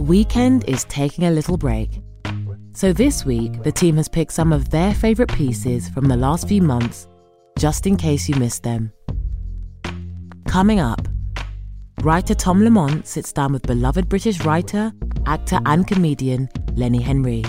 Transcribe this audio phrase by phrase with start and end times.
[0.00, 2.02] Weekend is taking a little break.
[2.74, 6.46] So this week, the team has picked some of their favourite pieces from the last
[6.46, 7.08] few months,
[7.58, 8.92] just in case you missed them.
[10.46, 11.08] Coming up,
[12.02, 14.92] writer Tom Lamont sits down with beloved British writer,
[15.26, 17.42] actor, and comedian Lenny Henry.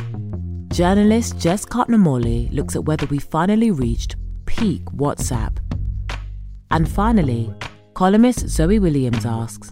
[0.67, 5.57] Journalist Jess Cartner Morley looks at whether we finally reached peak WhatsApp.
[6.71, 7.53] And finally,
[7.95, 9.71] columnist Zoe Williams asks,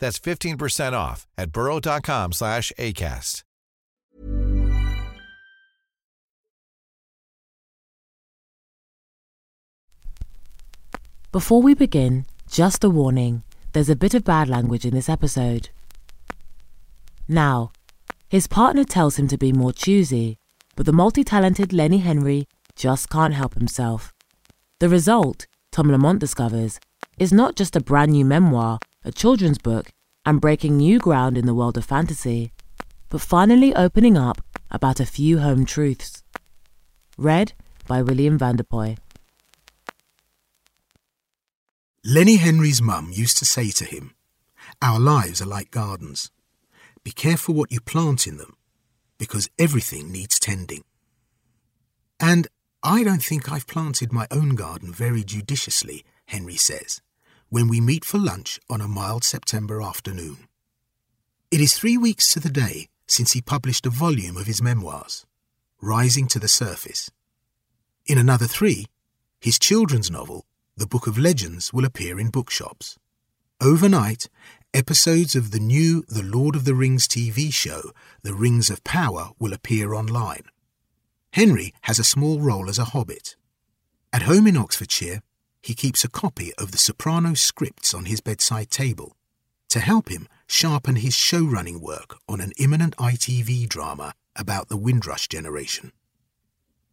[0.00, 3.44] That's 15% off at burrow.com slash ACAST.
[11.32, 15.68] Before we begin, just a warning there's a bit of bad language in this episode.
[17.28, 17.70] Now,
[18.28, 20.38] his partner tells him to be more choosy,
[20.74, 24.12] but the multi talented Lenny Henry just can't help himself.
[24.80, 26.80] The result, Tom Lamont discovers,
[27.16, 29.90] is not just a brand new memoir, a children's book,
[30.26, 32.52] and breaking new ground in the world of fantasy,
[33.08, 36.22] but finally opening up about a few home truths.
[37.16, 37.54] Read
[37.86, 38.96] by William Vanderpoy.
[42.04, 44.14] Lenny Henry's mum used to say to him,
[44.80, 46.30] Our lives are like gardens.
[47.02, 48.56] Be careful what you plant in them,
[49.18, 50.84] because everything needs tending.
[52.18, 52.48] And
[52.82, 57.00] I don't think I've planted my own garden very judiciously, Henry says,
[57.50, 60.38] when we meet for lunch on a mild September afternoon.
[61.50, 65.26] It is three weeks to the day since he published a volume of his memoirs,
[65.82, 67.10] Rising to the Surface.
[68.06, 68.86] In another three,
[69.40, 70.46] his children's novel,
[70.76, 72.96] The Book of Legends, will appear in bookshops.
[73.60, 74.28] Overnight,
[74.72, 77.90] episodes of the new The Lord of the Rings TV show,
[78.22, 80.44] The Rings of Power, will appear online.
[81.32, 83.34] Henry has a small role as a hobbit.
[84.12, 85.22] At home in Oxfordshire,
[85.62, 89.16] he keeps a copy of the soprano scripts on his bedside table
[89.68, 94.76] to help him sharpen his show running work on an imminent ITV drama about the
[94.76, 95.92] Windrush generation.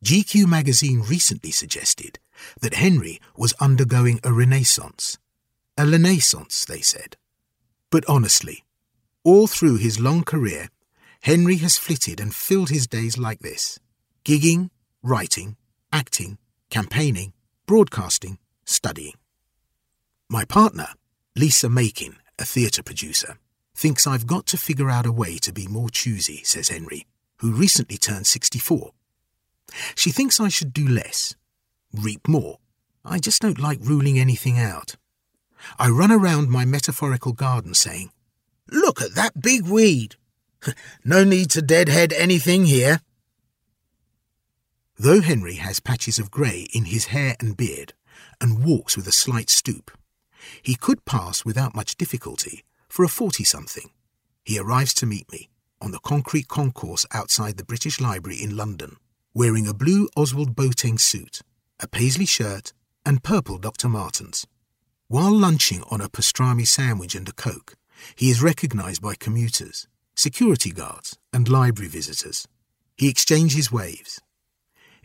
[0.06, 2.20] GQ magazine recently suggested
[2.62, 5.18] that Henry was undergoing a renaissance.
[5.76, 7.18] A renaissance, they said.
[7.90, 8.64] But honestly,
[9.24, 10.70] all through his long career,
[11.22, 13.80] Henry has flitted and filled his days like this
[14.24, 14.70] gigging,
[15.02, 15.56] writing,
[15.92, 16.38] acting,
[16.70, 17.34] campaigning,
[17.66, 19.14] broadcasting, studying.
[20.30, 20.88] My partner,
[21.36, 23.38] Lisa Makin, a theatre producer,
[23.76, 27.06] thinks I've got to figure out a way to be more choosy, says Henry,
[27.38, 28.92] who recently turned 64.
[29.96, 31.36] She thinks I should do less,
[31.94, 32.58] reap more.
[33.06, 34.96] I just don't like ruling anything out.
[35.80, 38.12] I run around my metaphorical garden saying,
[38.70, 40.16] Look at that big weed!
[41.06, 43.00] no need to deadhead anything here.
[45.00, 47.94] Though Henry has patches of grey in his hair and beard
[48.42, 49.92] and walks with a slight stoop,
[50.62, 53.90] he could pass without much difficulty for a forty something.
[54.44, 55.50] He arrives to meet me
[55.82, 58.98] on the concrete concourse outside the British Library in London,
[59.34, 61.42] wearing a blue Ozwald Boateng suit,
[61.80, 62.74] a paisley shirt,
[63.06, 63.88] and purple Dr.
[63.88, 64.46] Martens.
[65.08, 67.76] While lunching on a pastrami sandwich and a Coke,
[68.16, 72.48] he is recognised by commuters, security guards, and library visitors.
[72.96, 74.20] He exchanges waves.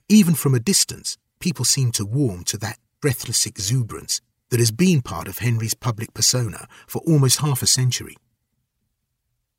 [0.08, 5.02] Even from a distance, people seem to warm to that breathless exuberance that has been
[5.02, 8.16] part of Henry's public persona for almost half a century.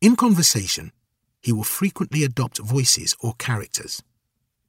[0.01, 0.91] In conversation,
[1.41, 4.01] he will frequently adopt voices or characters.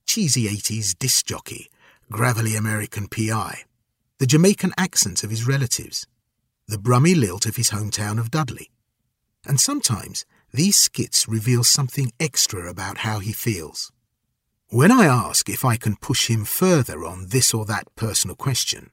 [0.07, 1.71] Cheesy 80s disc jockey,
[2.11, 3.63] gravelly American PI,
[4.19, 6.07] the Jamaican accents of his relatives,
[6.67, 8.71] the Brummy lilt of his hometown of Dudley.
[9.47, 13.93] And sometimes these skits reveal something extra about how he feels.
[14.75, 18.91] When I ask if I can push him further on this or that personal question,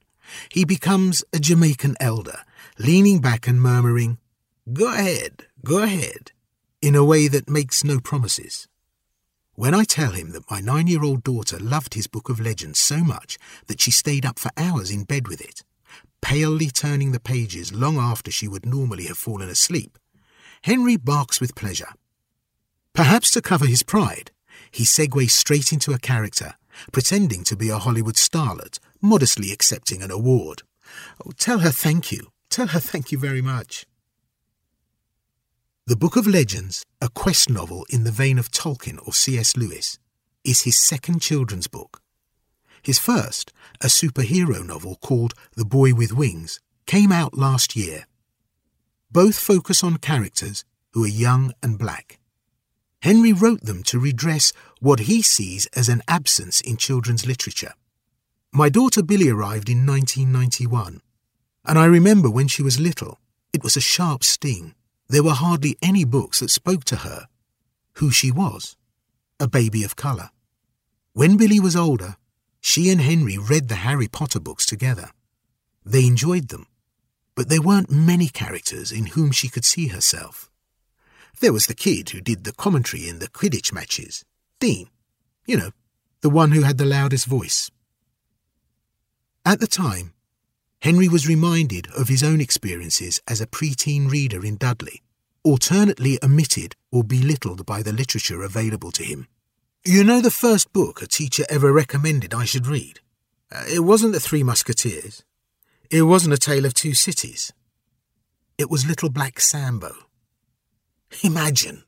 [0.51, 2.43] he becomes a Jamaican elder,
[2.77, 4.19] leaning back and murmuring,
[4.71, 6.33] Go ahead, go ahead,
[6.83, 8.67] in a way that makes no promises.
[9.55, 12.77] When I tell him that my nine year old daughter loved his book of legends
[12.77, 15.63] so much that she stayed up for hours in bed with it,
[16.21, 19.97] palely turning the pages long after she would normally have fallen asleep,
[20.61, 21.89] Henry barks with pleasure.
[22.93, 24.29] Perhaps to cover his pride,
[24.71, 26.55] he segues straight into a character,
[26.91, 30.63] pretending to be a Hollywood starlet, modestly accepting an award.
[31.25, 32.31] Oh, tell her thank you.
[32.49, 33.85] Tell her thank you very much.
[35.87, 39.57] The Book of Legends, a quest novel in the vein of Tolkien or C.S.
[39.57, 39.99] Lewis,
[40.43, 42.01] is his second children's book.
[42.81, 43.51] His first,
[43.81, 48.05] a superhero novel called The Boy with Wings, came out last year.
[49.11, 50.63] Both focus on characters
[50.93, 52.20] who are young and black.
[53.01, 57.73] Henry wrote them to redress what he sees as an absence in children's literature.
[58.51, 61.01] My daughter Billie arrived in 1991,
[61.65, 63.17] and I remember when she was little,
[63.53, 64.75] it was a sharp sting.
[65.07, 67.27] There were hardly any books that spoke to her,
[67.93, 68.75] who she was,
[69.39, 70.29] a baby of colour.
[71.13, 72.17] When Billie was older,
[72.59, 75.09] she and Henry read the Harry Potter books together.
[75.83, 76.67] They enjoyed them,
[77.33, 80.50] but there weren't many characters in whom she could see herself.
[81.39, 84.23] There was the kid who did the commentary in the Quidditch matches,
[84.59, 84.89] Dean.
[85.45, 85.71] You know,
[86.21, 87.71] the one who had the loudest voice.
[89.43, 90.13] At the time,
[90.81, 95.01] Henry was reminded of his own experiences as a preteen reader in Dudley,
[95.43, 99.27] alternately omitted or belittled by the literature available to him.
[99.83, 102.99] You know the first book a teacher ever recommended I should read?
[103.51, 105.23] Uh, it wasn't The Three Musketeers.
[105.89, 107.51] It wasn't A Tale of Two Cities.
[108.57, 109.93] It was Little Black Sambo.
[111.23, 111.83] Imagine.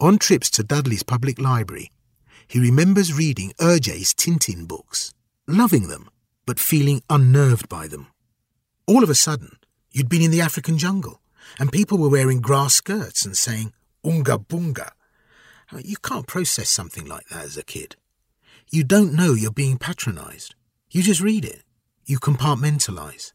[0.00, 1.90] On trips to Dudley's public library,
[2.46, 5.12] he remembers reading Hergé's Tintin books,
[5.46, 6.08] loving them,
[6.46, 8.06] but feeling unnerved by them.
[8.86, 9.58] All of a sudden,
[9.90, 11.20] you'd been in the African jungle,
[11.58, 13.72] and people were wearing grass skirts and saying,
[14.04, 14.90] Unga Bunga.
[15.72, 17.96] Uh, you can't process something like that as a kid.
[18.70, 20.54] You don't know you're being patronized.
[20.90, 21.64] You just read it.
[22.06, 23.32] You compartmentalize.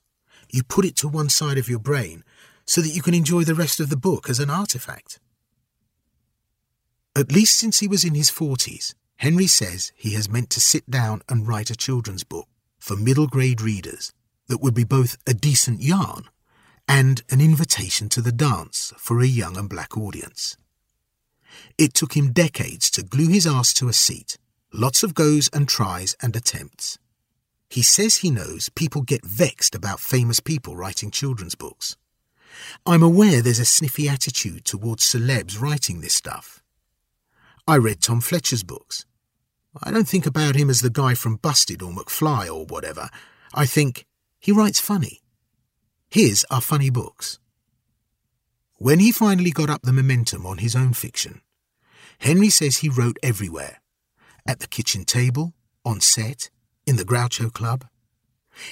[0.50, 2.24] You put it to one side of your brain
[2.66, 5.20] so that you can enjoy the rest of the book as an artifact.
[7.16, 10.90] At least since he was in his 40s, Henry says he has meant to sit
[10.90, 12.48] down and write a children's book
[12.80, 14.14] for middle grade readers
[14.48, 16.24] that would be both a decent yarn
[16.88, 20.58] and an invitation to the dance for a young and black audience.
[21.78, 24.38] It took him decades to glue his ass to a seat,
[24.74, 26.98] lots of goes and tries and attempts.
[27.70, 31.96] He says he knows people get vexed about famous people writing children's books.
[32.86, 36.64] I'm aware there's a sniffy attitude towards celebs writing this stuff.
[37.68, 39.06] I read Tom Fletcher's books.
[39.82, 43.10] I don't think about him as the guy from Busted or McFly or whatever.
[43.54, 44.06] I think
[44.40, 45.22] he writes funny.
[46.10, 47.40] His are funny books.
[48.78, 51.42] When he finally got up the momentum on his own fiction,
[52.20, 53.82] Henry says he wrote everywhere
[54.46, 55.54] at the kitchen table,
[55.86, 56.50] on set,
[56.86, 57.86] in the Groucho Club.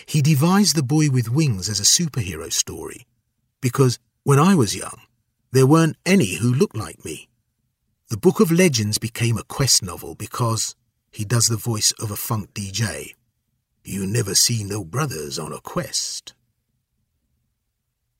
[0.05, 3.05] He devised The Boy with Wings as a superhero story
[3.61, 5.01] because when I was young,
[5.51, 7.29] there weren't any who looked like me.
[8.09, 10.75] The Book of Legends became a quest novel because
[11.11, 13.15] he does the voice of a funk DJ.
[13.83, 16.33] You never see no brothers on a quest.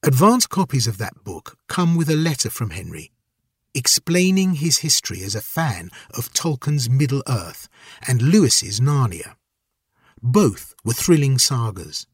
[0.04, 3.12] Advance copies of that book come with a letter from Henry
[3.74, 7.70] explaining his history as a fan of Tolkien's Middle Earth
[8.08, 9.36] and Lewis's Narnia.
[10.22, 12.06] Both were thrilling sagas.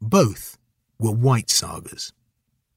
[0.00, 0.58] Both
[0.98, 2.12] were white sagas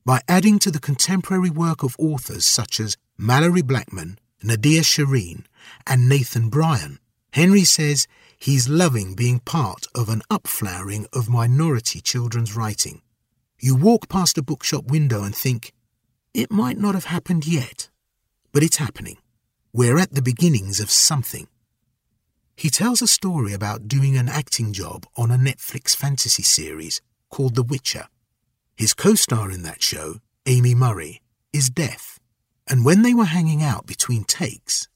[0.05, 5.45] by adding to the contemporary work of authors such as Malorie Blackman, Nadia Shireen,
[5.87, 6.99] and Nathan Bryon,
[7.33, 8.07] Henry says
[8.37, 13.01] he's loving being part of an upflowering of minority children's writing.
[13.59, 15.73] You walk past a bookshop window and think,
[16.35, 17.89] it might not have happened yet,
[18.51, 19.17] but it's happening.
[19.73, 21.47] We're at the beginnings of something.
[22.55, 27.55] He tells a story about doing an acting job on a Netflix fantasy series called
[27.55, 28.05] The Witcher.
[28.75, 31.21] His co star in that show, Amy Murray,
[31.53, 32.19] is deaf,
[32.67, 34.89] and when they were hanging out between takes,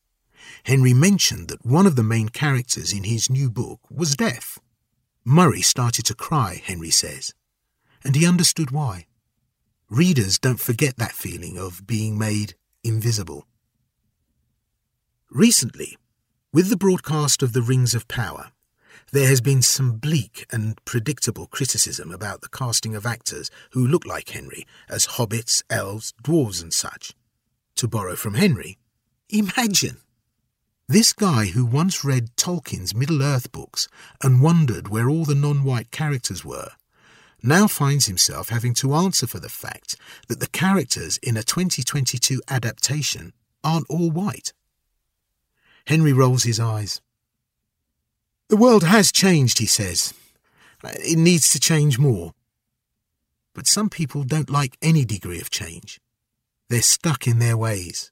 [0.64, 4.60] Henry mentioned that one of the main characters in his new book was deaf.
[5.24, 7.34] Murray started to cry, Henry says,
[8.04, 9.06] and he understood why.
[9.90, 13.46] Readers don't forget that feeling of being made invisible.
[15.32, 15.98] Recently,
[16.52, 18.52] with the broadcast of The Rings of Power,
[19.12, 24.06] there has been some bleak and predictable criticism about the casting of actors who look
[24.06, 27.14] like Henry as hobbits, elves, dwarves, and such.
[27.76, 28.78] To borrow from Henry,
[29.30, 29.98] imagine!
[30.88, 33.88] This guy who once read Tolkien's Middle Earth books
[34.24, 36.72] and wondered where all the non white characters were
[37.44, 39.96] now finds himself having to answer for the fact
[40.28, 44.54] that the characters in a 2022 adaptation aren't all white.
[45.86, 47.02] Henry rolls his eyes.
[48.50, 50.12] The world has changed, he says.
[50.84, 52.34] It needs to change more.
[53.54, 56.02] But some people don't like any degree of change.
[56.68, 58.12] They're stuck in their ways.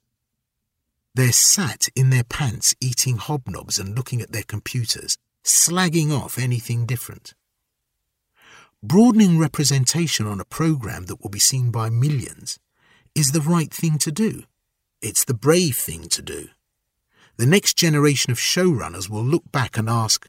[1.12, 6.86] They're sat in their pants eating hobnobs and looking at their computers, slagging off anything
[6.86, 7.34] different.
[8.80, 12.60] Broadening representation on a program that will be seen by millions
[13.12, 14.44] is the right thing to do.
[15.02, 16.48] It's the brave thing to do
[17.38, 20.28] the next generation of showrunners will look back and ask,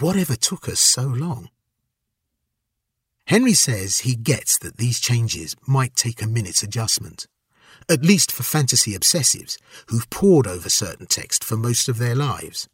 [0.00, 1.48] whatever took us so long?
[3.28, 7.28] Henry says he gets that these changes might take a minute's adjustment,
[7.88, 12.68] at least for fantasy obsessives who've pored over certain text for most of their lives.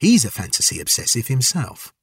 [0.00, 1.94] He's a fantasy obsessive himself.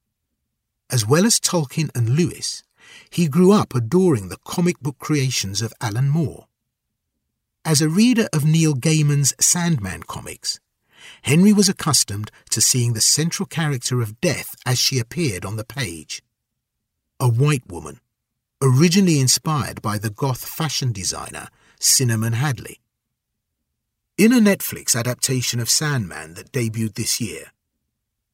[0.89, 2.63] As well as Tolkien and Lewis,
[3.09, 6.47] he grew up adoring the comic book creations of Alan Moore.
[7.67, 10.59] As a reader of Neil Gaiman's Sandman comics,
[11.23, 15.65] Henry was accustomed to seeing the central character of death as she appeared on the
[15.65, 16.21] page.
[17.19, 18.01] A white woman,
[18.61, 21.47] originally inspired by the goth fashion designer
[21.79, 22.81] Cinamon Hadley.
[24.15, 27.45] In a Netflix adaptation of Sandman that debuted this year,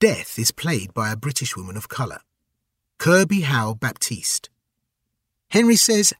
[0.01, 2.19] Death is played by a British woman of colour,
[2.97, 4.50] Kirby Howell-Baptiste.
[5.51, 6.11] Henry says,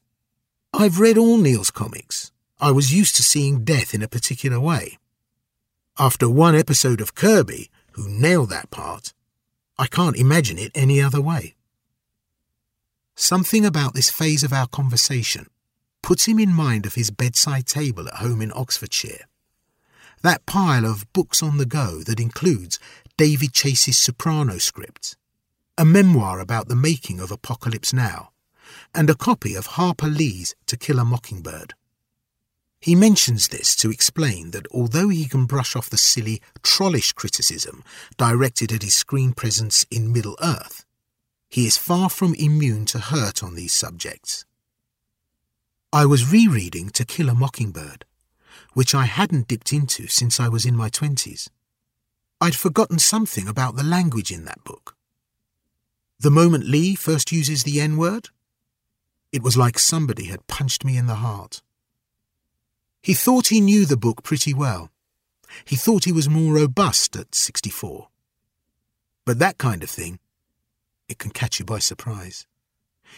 [0.74, 2.32] I've read all Neil's comics
[2.64, 5.00] I was used to seeing death in a particular way.
[5.98, 9.14] After one episode of Kirby, who nailed that part,
[9.80, 11.56] I can't imagine it any other way.
[13.16, 15.48] Something about this phase of our conversation
[16.04, 19.26] puts him in mind of his bedside table at home in Oxfordshire.
[20.22, 22.78] That pile of books on the go that includes
[23.18, 25.18] David Chase's Soprano script,
[25.80, 28.30] a memoir about the making of Apocalypse Now,
[28.94, 31.74] and a copy of Harper Lee's To Kill a Mockingbird.
[32.82, 37.84] He mentions this to explain that although he can brush off the silly, trollish criticism
[38.18, 40.84] directed at his screen presence in Middle Earth,
[41.48, 44.46] he is far from immune to hurt on these subjects.
[45.94, 48.04] I was rereading To Kill a Mockingbird,
[48.74, 51.52] which I hadn't dipped into since I was in my twenties.
[52.40, 54.96] I'd forgotten something about the language in that book.
[56.20, 58.30] The moment Lee first uses the N word,
[59.32, 61.62] it was like somebody had punched me in the heart.
[63.02, 64.92] He thought he knew the book pretty well.
[65.66, 68.08] He thought he was more robust at 64.
[69.26, 70.20] But that kind of thing,
[71.10, 72.46] it can catch you by surprise.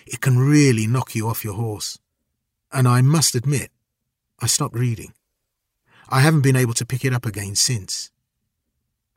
[0.08, 2.00] It can really knock you off your horse.
[2.72, 3.72] And I must admit,
[4.40, 5.14] I stopped reading.
[6.10, 8.12] I haven't been able to pick it up again since.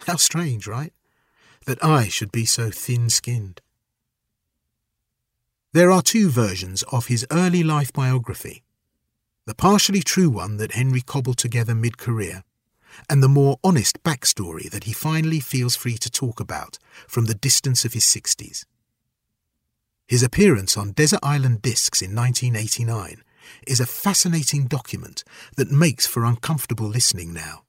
[0.01, 0.93] How strange, right?
[1.67, 3.61] That I should be so thin skinned.
[5.73, 8.63] There are two versions of his early life biography
[9.47, 12.43] the partially true one that Henry cobbled together mid career,
[13.09, 17.35] and the more honest backstory that he finally feels free to talk about from the
[17.35, 18.65] distance of his 60s.
[20.07, 23.23] His appearance on Desert Island Discs in 1989
[23.67, 25.25] is a fascinating document
[25.57, 27.63] that makes for uncomfortable listening now.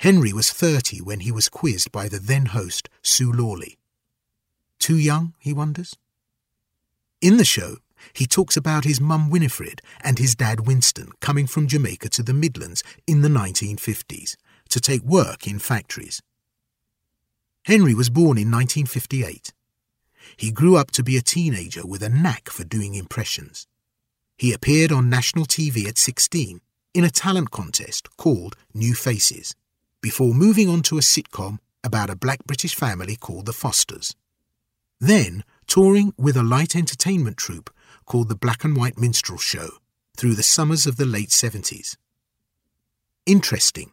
[0.00, 3.78] Henry was 30 when he was quizzed by the then host, Sue Lawley.
[4.78, 5.96] Too young, he wonders?
[7.20, 7.78] In the show,
[8.12, 12.34] he talks about his mum Winifred and his dad Winston coming from Jamaica to the
[12.34, 14.36] Midlands in the 1950s
[14.68, 16.20] to take work in factories.
[17.64, 19.52] Henry was born in 1958.
[20.36, 23.66] He grew up to be a teenager with a knack for doing impressions.
[24.36, 26.60] He appeared on national TV at 16
[26.94, 29.54] in a talent contest called New Faces,
[30.00, 34.14] before moving on to a sitcom about a black British family called the Fosters.
[35.00, 37.70] Then touring with a light entertainment troupe
[38.08, 39.68] called the Black and White Minstrel Show
[40.16, 41.96] through the summers of the late 70s.
[43.26, 43.92] Interesting,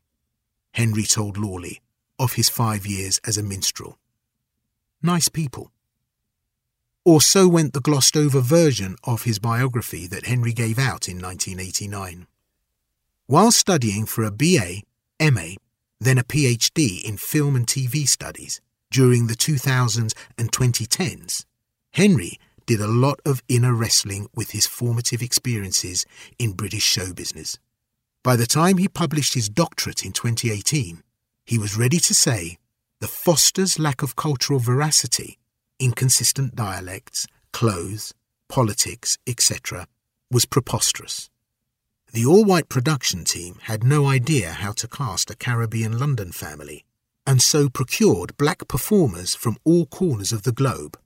[0.73, 1.81] Henry told Lawley
[2.17, 3.99] of his five years as a minstrel.
[5.03, 5.71] Nice people.
[7.03, 11.21] Or so went the glossed over version of his biography that Henry gave out in
[11.21, 12.25] 1989.
[13.27, 14.81] While studying for a BA,
[15.19, 15.55] MA,
[15.99, 21.45] then a PhD in film and TV studies during the 2000s and 2010s,
[21.91, 26.05] Henry did a lot of inner wrestling with his formative experiences
[26.39, 27.57] in British show business.
[28.23, 31.03] By the time he published his doctorate in 2018,
[31.45, 32.57] he was ready to say
[32.99, 35.37] the Foster's lack of cultural veracity,
[35.79, 38.13] inconsistent dialects, clothes,
[38.47, 39.87] politics, etc.,
[40.31, 41.29] was preposterous.
[42.13, 46.85] The all white production team had no idea how to cast a Caribbean London family,
[47.27, 50.97] and so procured black performers from all corners of the globe.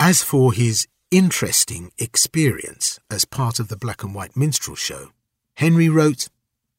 [0.00, 5.10] As for his interesting experience as part of the black and white minstrel show,
[5.56, 6.28] Henry wrote,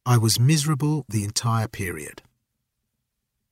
[0.05, 2.21] I was miserable the entire period.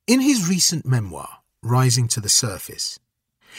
[0.08, 2.98] In his recent memoir, Rising to the Surface,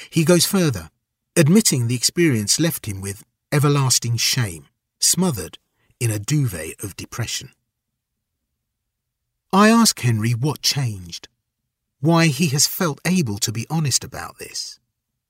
[0.09, 0.91] he goes further,
[1.37, 4.67] admitting the experience left him with everlasting shame,
[4.99, 5.59] smothered
[6.01, 7.51] in a duvet of depression.
[9.53, 11.29] I ask Henry what changed,
[12.01, 14.81] why he has felt able to be honest about this.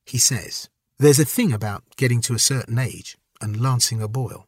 [0.08, 4.46] He says, There's a thing about getting to a certain age and lancing a boil.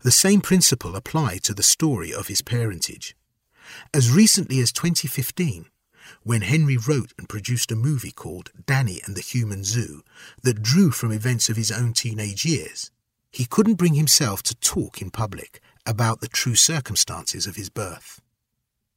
[0.00, 3.14] The same principle applied to the story of his parentage.
[3.92, 5.66] As recently as 2015,
[6.22, 10.02] when Henry wrote and produced a movie called Danny and the Human Zoo
[10.42, 12.90] that drew from events of his own teenage years,
[13.30, 18.22] he couldn't bring himself to talk in public about the true circumstances of his birth.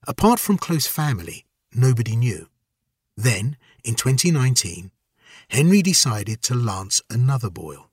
[0.08, 2.48] Apart from close family, nobody knew.
[3.18, 4.92] Then, in 2019,
[5.50, 7.90] Henry decided to lance another boil.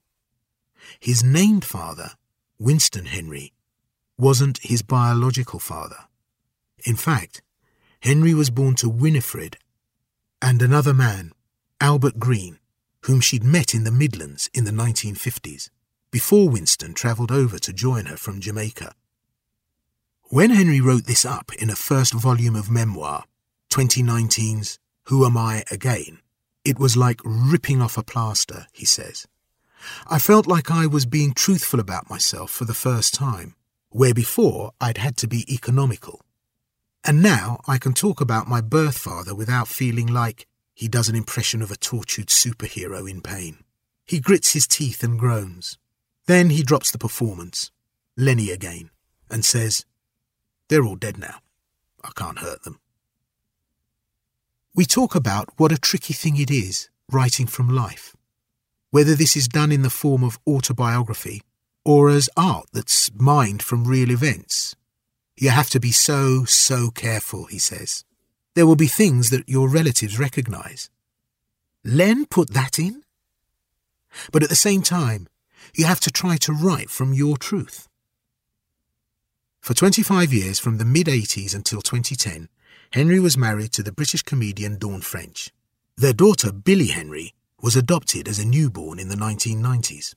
[1.01, 2.13] His named father,
[2.59, 3.53] Winston Henry,
[4.19, 6.05] wasn't his biological father.
[6.85, 7.43] In fact,
[8.01, 9.59] Henry was born to Winifred
[10.41, 11.33] and another man,
[11.81, 12.59] Albert Green,
[13.03, 15.71] whom she'd met in the Midlands in the 1950s,
[16.11, 18.93] before Winston travelled over to join her from Jamaica.
[20.25, 23.25] When Henry wrote this up in a first volume of memoir,
[23.71, 26.21] 2019's Who Am I Again,
[26.67, 29.27] it was like ripping off a plaster, he says.
[30.09, 33.55] I felt like I was being truthful about myself for the first time,
[33.91, 36.21] where before I'd had to be economical.
[37.05, 41.15] And now I can talk about my birth father without feeling like he does an
[41.15, 43.63] impression of a tortured superhero in pain.
[44.05, 45.79] He grits his teeth and groans.
[46.27, 47.71] Then he drops the performance,
[48.17, 48.91] Lenny again,
[49.31, 49.85] and says,
[50.69, 51.37] They're all dead now.
[52.03, 52.81] I can't hurt them.
[54.77, 58.15] We talk about what a tricky thing it is writing from life,
[58.91, 61.43] whether this is done in the form of autobiography
[61.85, 64.77] or as art that's mined from real events
[65.37, 68.05] you have to be so, so careful, he says.
[68.55, 70.89] There will be things that your relatives recognize.
[71.85, 73.03] Len put that in?
[74.33, 75.29] But at the same time,
[75.75, 77.87] you have to try to write from your truth.
[79.61, 82.49] For 25 years, from the mid 80s until 2010,
[82.93, 85.51] Henry was married to the British comedian Dawn French.
[85.97, 90.15] Their daughter, Billie Henry, was adopted as a newborn in the 1990s.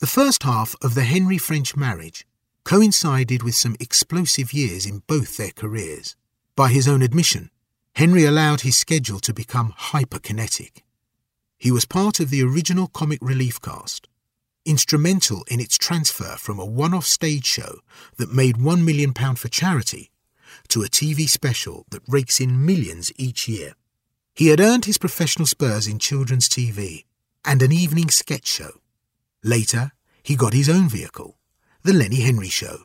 [0.00, 2.26] The first half of the Henry French marriage
[2.64, 6.14] coincided with some explosive years in both their careers.
[6.54, 7.50] By his own admission,
[7.94, 10.82] Henry allowed his schedule to become hyperkinetic.
[11.56, 14.08] He was part of the original comic relief cast,
[14.64, 17.80] instrumental in its transfer from a one off stage show
[18.18, 20.10] that made £1 million for charity
[20.68, 23.74] to a TV special that rakes in millions each year.
[24.34, 27.04] He had earned his professional spurs in children's TV
[27.44, 28.80] and an evening sketch show.
[29.42, 31.38] Later, he got his own vehicle,
[31.82, 32.84] the Lenny Henry Show.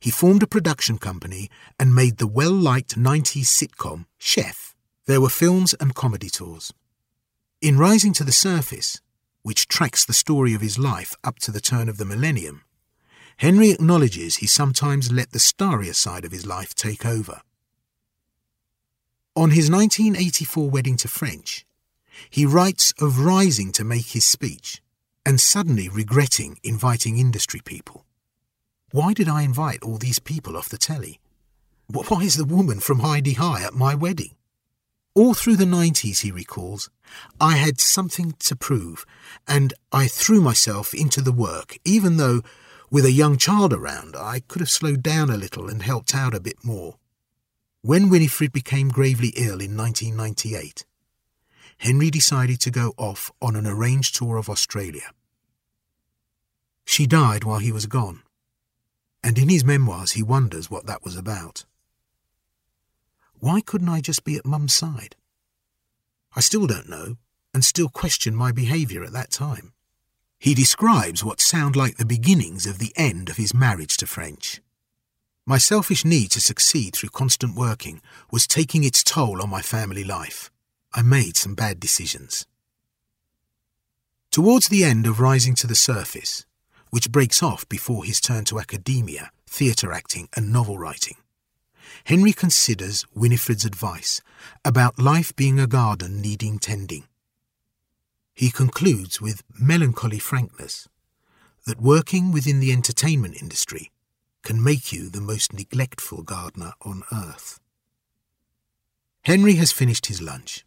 [0.00, 4.74] He formed a production company and made the well liked 90s sitcom Chef.
[5.06, 6.72] There were films and comedy tours.
[7.60, 9.00] In Rising to the Surface,
[9.42, 12.62] which tracks the story of his life up to the turn of the millennium,
[13.38, 17.40] Henry acknowledges he sometimes let the starrier side of his life take over.
[19.36, 21.66] On his 1984 wedding to French,
[22.30, 24.80] he writes of rising to make his speech
[25.26, 28.04] and suddenly regretting inviting industry people.
[28.92, 31.18] Why did I invite all these people off the telly?
[31.88, 34.36] Why is the woman from Hi-de-Hi at my wedding?
[35.16, 36.90] All through the 90s, he recalls,
[37.40, 39.04] I had something to prove,
[39.46, 42.42] and I threw myself into the work, even though,
[42.94, 46.32] with a young child around, I could have slowed down a little and helped out
[46.32, 46.94] a bit more.
[47.82, 50.84] When Winifred became gravely ill in 1998,
[51.78, 55.10] Henry decided to go off on an arranged tour of Australia.
[56.84, 58.22] She died while he was gone,
[59.24, 61.64] and in his memoirs he wonders what that was about.
[63.40, 65.16] Why couldn't I just be at Mum's side?
[66.36, 67.16] I still don't know,
[67.52, 69.73] and still question my behaviour at that time.
[70.38, 74.60] He describes what sound like the beginnings of the end of his marriage to French.
[75.46, 80.04] My selfish need to succeed through constant working was taking its toll on my family
[80.04, 80.50] life.
[80.92, 82.46] I made some bad decisions.
[84.30, 86.46] Towards the end of Rising to the Surface,
[86.90, 91.16] which breaks off before his turn to academia theatre acting, and novel writing.
[92.04, 94.20] Henry considers Winifred's advice
[94.64, 97.04] about life being a garden needing tending.
[98.34, 100.88] He concludes with melancholy frankness
[101.66, 103.92] that working within the entertainment industry
[104.42, 107.60] can make you the most neglectful gardener on earth.
[109.22, 110.66] Henry has finished his lunch.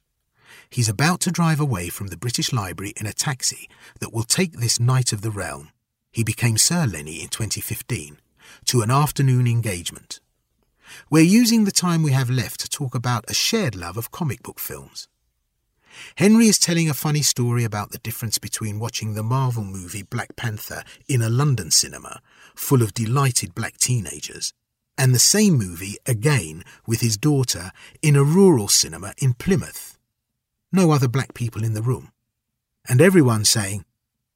[0.70, 4.54] He's about to drive away from the British Library in a taxi that will take
[4.54, 5.70] this Knight of the Realm,
[6.12, 8.18] he became Sir Lenny in 2015,
[8.66, 10.20] to an afternoon engagement.
[11.10, 14.42] We're using the time we have left to talk about a shared love of comic
[14.42, 15.08] book films.
[16.16, 20.36] Henry is telling a funny story about the difference between watching the Marvel movie Black
[20.36, 22.22] Panther in a London cinema
[22.56, 24.54] full of delighted black teenagers
[24.98, 29.98] and the same movie again with his daughter in a rural cinema in Plymouth.
[30.72, 32.12] No other black people in the room.
[32.90, 33.86] And everyone saying,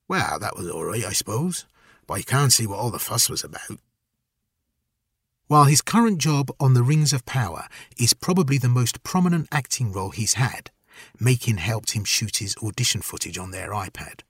[0.07, 1.65] Well, that was all right, I suppose,
[2.05, 3.79] but I can't see what all the fuss was about.
[5.47, 9.91] While his current job on The Rings of Power is probably the most prominent acting
[9.91, 10.71] role he's had,
[11.19, 14.21] Makin helped him shoot his audition footage on their iPad.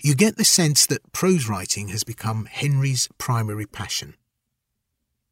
[0.00, 4.14] You get the sense that prose writing has become Henry's primary passion.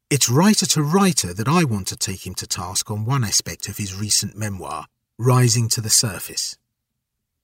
[0.09, 3.67] It's writer to writer that I want to take him to task on one aspect
[3.67, 6.57] of his recent memoir, Rising to the Surface.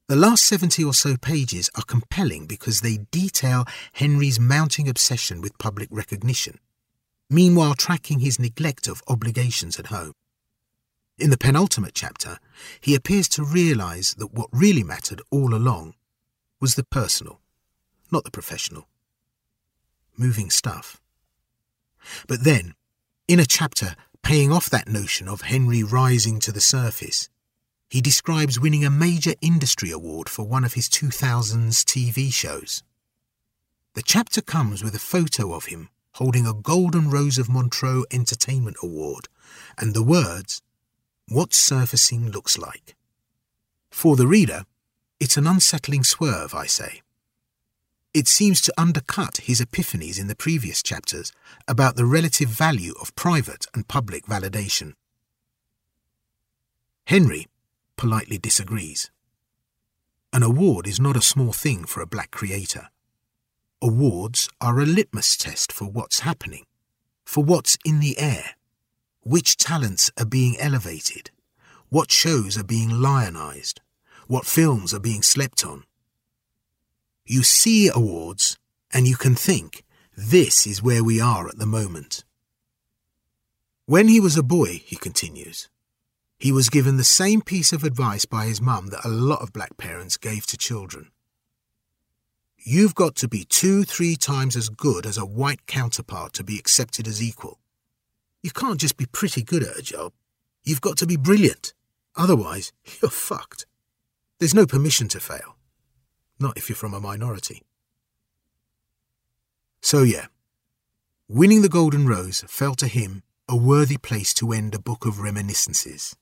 [0.08, 5.58] The last 70 or so pages are compelling because they detail Henry's mounting obsession with
[5.60, 6.60] public recognition
[7.30, 10.13] meanwhile tracking his neglect of obligations at home.
[11.19, 12.38] In the penultimate chapter,
[12.79, 15.95] he appears to realize that what really mattered all along
[16.62, 17.41] was the personal,
[18.12, 18.88] not the professional.
[20.17, 21.01] Moving stuff.
[22.27, 22.73] But then,
[23.27, 27.29] in a chapter paying off that notion of Henry rising to the surface,
[27.89, 32.82] he describes winning a major industry award for one of his 2000s TV shows.
[33.93, 38.77] The chapter comes with a photo of him holding a Golden Rose of Montreux Entertainment
[38.84, 39.27] Award,
[39.77, 40.62] and the words,
[41.32, 42.96] What Surfacing Looks Like.
[43.92, 44.63] For the reader,
[45.20, 47.04] it's an unsettling swerve, I say.
[48.15, 51.32] It seems to undercut his epiphanies in the previous chapters
[51.68, 54.94] about the relative value of private and public validation.
[57.06, 57.46] Henry
[57.96, 59.12] politely disagrees.
[60.34, 62.89] An award is not a small thing for a black creator.
[63.84, 66.65] Awards are a litmus test for what's happening,
[67.24, 68.56] for what's in the air,
[69.21, 71.32] which talents are being elevated,
[71.89, 73.82] what shows are being lionized,
[74.27, 75.84] what films are being slept on.
[77.25, 78.58] You see awards
[78.91, 79.84] and you can think,
[80.15, 82.23] this is where we are at the moment.
[83.86, 85.69] When he was a boy, he continues,
[86.38, 89.51] he was given the same piece of advice by his mum that a lot of
[89.51, 91.12] black parents gave to children.
[92.58, 96.60] You've got to be two, three times as good as a white counterpart to be
[96.60, 97.60] accepted as equal.
[98.41, 100.13] You can't just be pretty good at a job.
[100.63, 101.73] You've got to be brilliant.
[102.15, 102.71] Otherwise,
[103.02, 103.65] you're fucked.
[104.39, 105.58] There's no permission to fail.
[106.39, 107.63] Not if you're from a minority.
[109.82, 110.28] So, yeah,
[111.28, 115.19] winning the Golden Rose felt to him a worthy place to end a book of
[115.19, 116.15] reminiscences.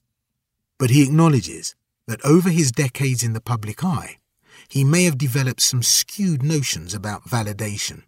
[0.78, 1.74] But he acknowledges
[2.06, 4.18] that over his decades in the public eye,
[4.68, 8.02] he may have developed some skewed notions about validation.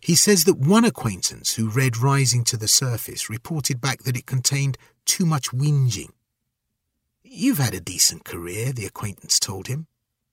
[0.00, 4.26] He says that one acquaintance who read Rising to the Surface reported back that it
[4.26, 6.10] contained too much whinging.
[7.22, 9.86] You've had a decent career, the acquaintance told him.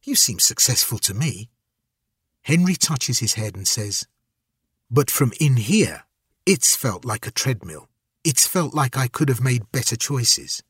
[0.04, 1.50] You seem successful to me.
[2.44, 4.08] Henry touches his head and says,
[4.90, 6.04] But from in here,
[6.46, 7.88] it's felt like a treadmill.
[8.24, 10.64] It's felt like I could have made better choices.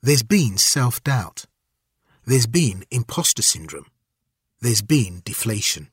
[0.00, 1.46] There's been self doubt.
[2.24, 3.86] There's been imposter syndrome
[4.60, 5.88] there's been deflation.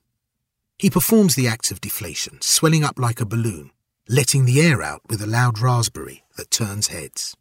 [0.78, 3.70] He performs the act of deflation, swelling up like a balloon,
[4.08, 7.34] letting the air out with a loud raspberry that turns heads.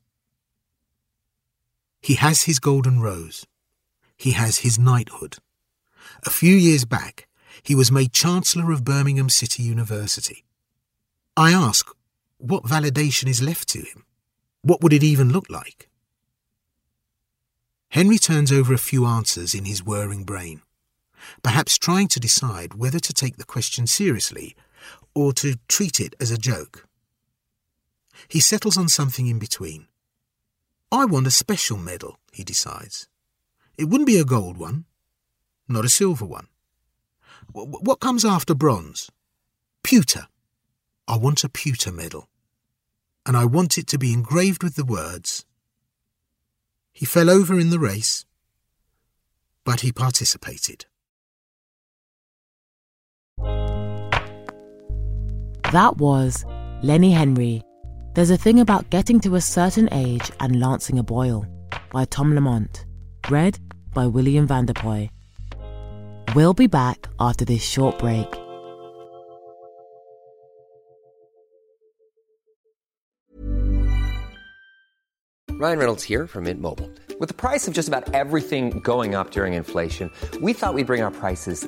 [2.01, 3.45] He has his golden rose.
[4.15, 5.37] He has his knighthood.
[6.23, 7.27] A few years back,
[7.61, 10.45] he was made Chancellor of Birmingham City University.
[11.35, 11.89] I ask,
[12.37, 14.05] what validation is left to him?
[14.61, 15.89] What would it even look like?
[17.89, 20.61] Henry turns over a few answers in his whirring brain
[21.43, 24.55] perhaps trying to decide whether to take the question seriously
[25.13, 26.88] or to treat it as a joke.
[28.27, 29.88] He settles on something in between.
[30.91, 33.07] I want a special medal, he decides.
[33.77, 34.85] It wouldn't be a gold one,
[35.67, 36.47] not a silver one.
[37.51, 39.09] what comes after bronze?
[39.83, 40.27] Pewter.
[41.07, 42.29] I want a pewter medal.
[43.25, 45.45] And I want it to be engraved with the words.
[46.93, 48.25] He fell over in the race,
[49.63, 50.85] but he participated.
[55.75, 56.45] That was
[56.83, 57.61] Lenny Henry,
[58.13, 61.45] There's a Thing About Getting to a Certain Age and Lancing a Boil
[61.91, 62.85] by Tom Lamont.
[63.29, 63.59] Read
[63.93, 65.09] by William Vanderpoy.
[66.33, 68.25] We'll be back after this short break.
[75.59, 76.89] Ryan Reynolds here from Mint Mobile.
[77.19, 80.09] With the price of just about everything going up during inflation,
[80.41, 81.67] we thought we'd bring our prices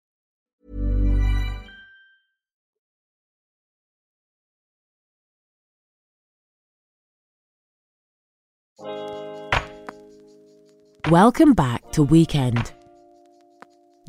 [11.09, 12.71] Welcome back to Weekend.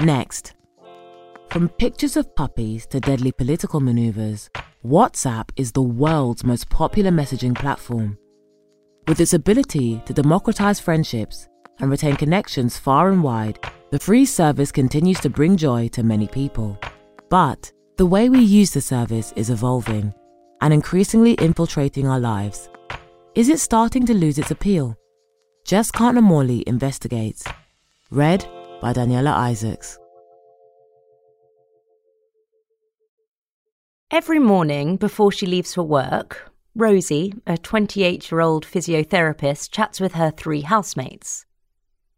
[0.00, 0.54] Next,
[1.48, 4.48] from pictures of puppies to deadly political maneuvers,
[4.84, 8.16] WhatsApp is the world's most popular messaging platform.
[9.08, 11.48] With its ability to democratize friendships
[11.80, 13.58] and retain connections far and wide,
[13.90, 16.78] the free service continues to bring joy to many people.
[17.28, 20.14] But the way we use the service is evolving
[20.60, 22.68] and increasingly infiltrating our lives.
[23.34, 24.94] Is it starting to lose its appeal?
[25.64, 27.42] Jess Cartner Morley investigates.
[28.10, 28.46] Read
[28.82, 29.98] by Daniela Isaacs.
[34.10, 40.12] Every morning before she leaves for work, Rosie, a 28 year old physiotherapist, chats with
[40.12, 41.46] her three housemates.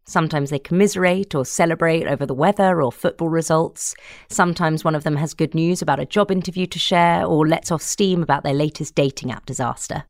[0.03, 3.95] Sometimes they commiserate or celebrate over the weather or football results.
[4.29, 7.71] Sometimes one of them has good news about a job interview to share or lets
[7.71, 10.03] off steam about their latest dating app disaster.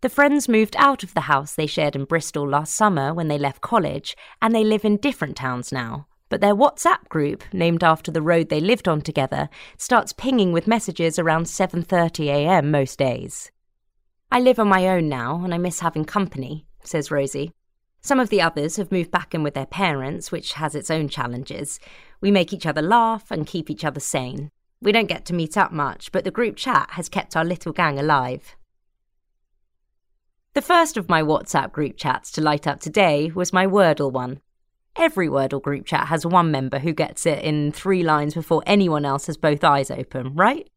[0.00, 3.36] The friends moved out of the house they shared in Bristol last summer when they
[3.36, 6.06] left college, and they live in different towns now.
[6.28, 10.68] But their WhatsApp group, named after the road they lived on together, starts pinging with
[10.68, 12.70] messages around 7:30 a.m.
[12.70, 13.50] most days.
[14.30, 17.50] I live on my own now and I miss having company, says Rosie.
[18.00, 21.08] Some of the others have moved back in with their parents, which has its own
[21.08, 21.80] challenges.
[22.20, 24.52] We make each other laugh and keep each other sane.
[24.80, 27.72] We don't get to meet up much, but the group chat has kept our little
[27.72, 28.54] gang alive.
[30.54, 34.40] The first of my WhatsApp group chats to light up today was my Wordle one.
[34.96, 39.04] Every Wordle group chat has one member who gets it in three lines before anyone
[39.04, 40.68] else has both eyes open, right?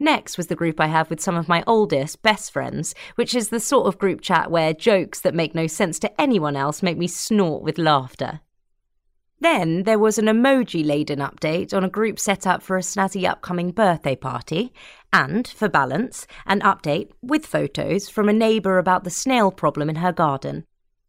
[0.00, 3.48] Next was the group I have with some of my oldest best friends, which is
[3.48, 6.98] the sort of group chat where jokes that make no sense to anyone else make
[6.98, 8.40] me snort with laughter.
[9.40, 13.28] Then there was an emoji laden update on a group set up for a snazzy
[13.28, 14.72] upcoming birthday party,
[15.12, 19.96] and, for balance, an update with photos from a neighbour about the snail problem in
[19.96, 20.64] her garden,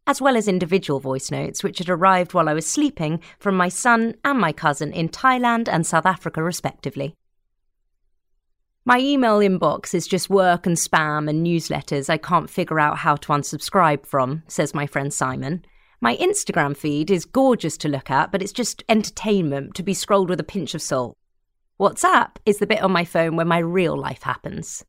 [0.06, 3.70] as well as individual voice notes which had arrived while I was sleeping from my
[3.70, 7.14] son and my cousin in Thailand and South Africa, respectively.
[8.84, 13.16] My email inbox is just work and spam and newsletters I can't figure out how
[13.16, 15.64] to unsubscribe from, says my friend Simon.
[16.00, 20.30] My Instagram feed is gorgeous to look at, but it's just entertainment to be scrolled
[20.30, 21.16] with a pinch of salt.
[21.80, 24.84] WhatsApp is the bit on my phone where my real life happens.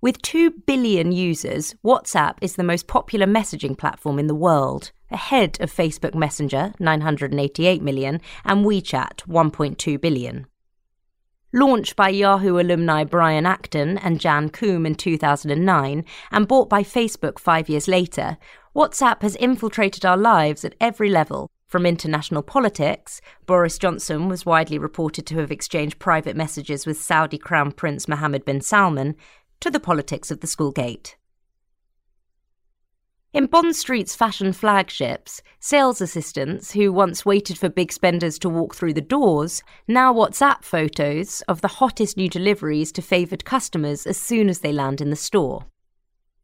[0.00, 5.58] With 2 billion users, WhatsApp is the most popular messaging platform in the world, ahead
[5.60, 10.46] of Facebook Messenger, 988 million, and WeChat, 1.2 billion.
[11.52, 17.38] Launched by Yahoo alumni Brian Acton and Jan Koum in 2009 and bought by Facebook
[17.38, 18.36] five years later,
[18.76, 21.48] WhatsApp has infiltrated our lives at every level.
[21.66, 27.38] From international politics, Boris Johnson was widely reported to have exchanged private messages with Saudi
[27.38, 29.16] Crown Prince Mohammed bin Salman,
[29.60, 31.16] to the politics of the school gate.
[33.32, 38.74] In Bond Street's fashion flagships, sales assistants who once waited for big spenders to walk
[38.74, 44.18] through the doors now WhatsApp photos of the hottest new deliveries to favoured customers as
[44.18, 45.64] soon as they land in the store.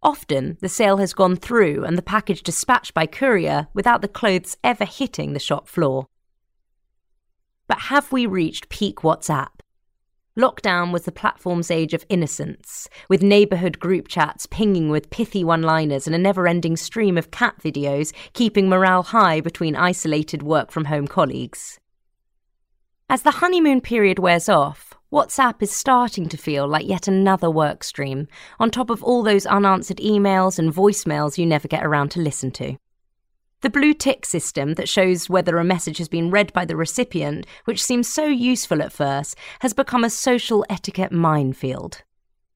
[0.03, 4.57] Often, the sale has gone through and the package dispatched by courier without the clothes
[4.65, 6.07] ever hitting the shop floor.
[7.69, 9.61] But have we reached peak WhatsApp?
[10.37, 15.63] Lockdown was the platform's age of innocence, with neighbourhood group chats pinging with pithy one
[15.63, 20.73] liners and a never ending stream of cat videos keeping morale high between isolated work
[20.73, 21.79] from home colleagues.
[23.11, 27.85] As the honeymoon period wears off, WhatsApp is starting to feel like yet another work
[27.85, 32.21] stream, on top of all those unanswered emails and voicemails you never get around to
[32.21, 32.79] listen to.
[33.61, 37.47] The blue tick system that shows whether a message has been read by the recipient,
[37.67, 42.03] which seems so useful at first, has become a social etiquette minefield.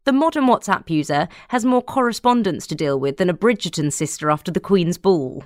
[0.05, 4.51] The modern WhatsApp user has more correspondence to deal with than a Bridgerton sister after
[4.51, 5.45] the Queen's ball.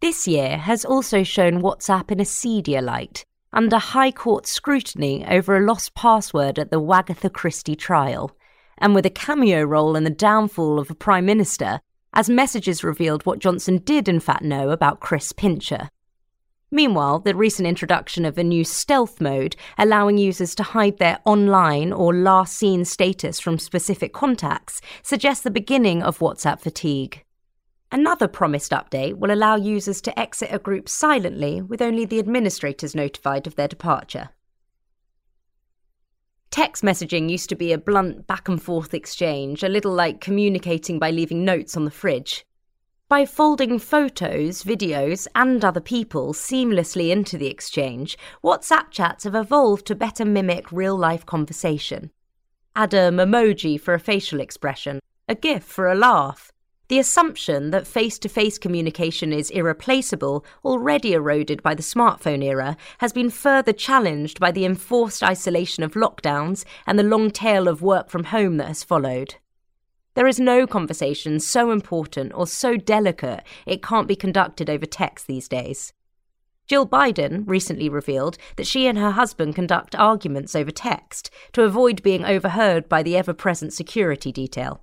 [0.00, 5.56] This year has also shown WhatsApp in a seedier light, under High Court scrutiny over
[5.56, 8.36] a lost password at the Wagatha Christie trial,
[8.78, 11.80] and with a cameo role in the downfall of a Prime Minister
[12.12, 15.88] as messages revealed what Johnson did in fact know about Chris Pincher.
[16.70, 21.92] Meanwhile, the recent introduction of a new stealth mode, allowing users to hide their online
[21.92, 27.23] or last seen status from specific contacts, suggests the beginning of WhatsApp fatigue.
[27.94, 32.92] Another promised update will allow users to exit a group silently with only the administrators
[32.92, 34.30] notified of their departure.
[36.50, 40.98] Text messaging used to be a blunt back and forth exchange, a little like communicating
[40.98, 42.44] by leaving notes on the fridge.
[43.08, 49.86] By folding photos, videos, and other people seamlessly into the exchange, WhatsApp chats have evolved
[49.86, 52.10] to better mimic real life conversation.
[52.74, 56.50] Add a emoji for a facial expression, a GIF for a laugh,
[56.94, 62.76] the assumption that face to face communication is irreplaceable, already eroded by the smartphone era,
[62.98, 67.82] has been further challenged by the enforced isolation of lockdowns and the long tail of
[67.82, 69.34] work from home that has followed.
[70.14, 75.26] There is no conversation so important or so delicate it can't be conducted over text
[75.26, 75.92] these days.
[76.68, 82.04] Jill Biden recently revealed that she and her husband conduct arguments over text to avoid
[82.04, 84.80] being overheard by the ever present security detail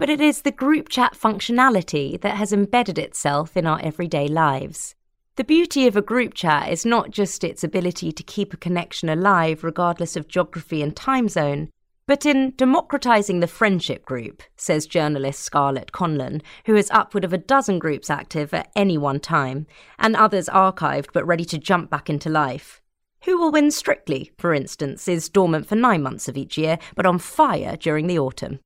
[0.00, 4.94] but it is the group chat functionality that has embedded itself in our everyday lives.
[5.36, 9.10] The beauty of a group chat is not just its ability to keep a connection
[9.10, 11.68] alive regardless of geography and time zone,
[12.06, 17.38] but in democratizing the friendship group, says journalist Scarlett Conlon, who has upward of a
[17.38, 19.66] dozen groups active at any one time,
[19.98, 22.80] and others archived but ready to jump back into life.
[23.24, 27.04] Who will win strictly, for instance, is dormant for nine months of each year, but
[27.04, 28.60] on fire during the autumn.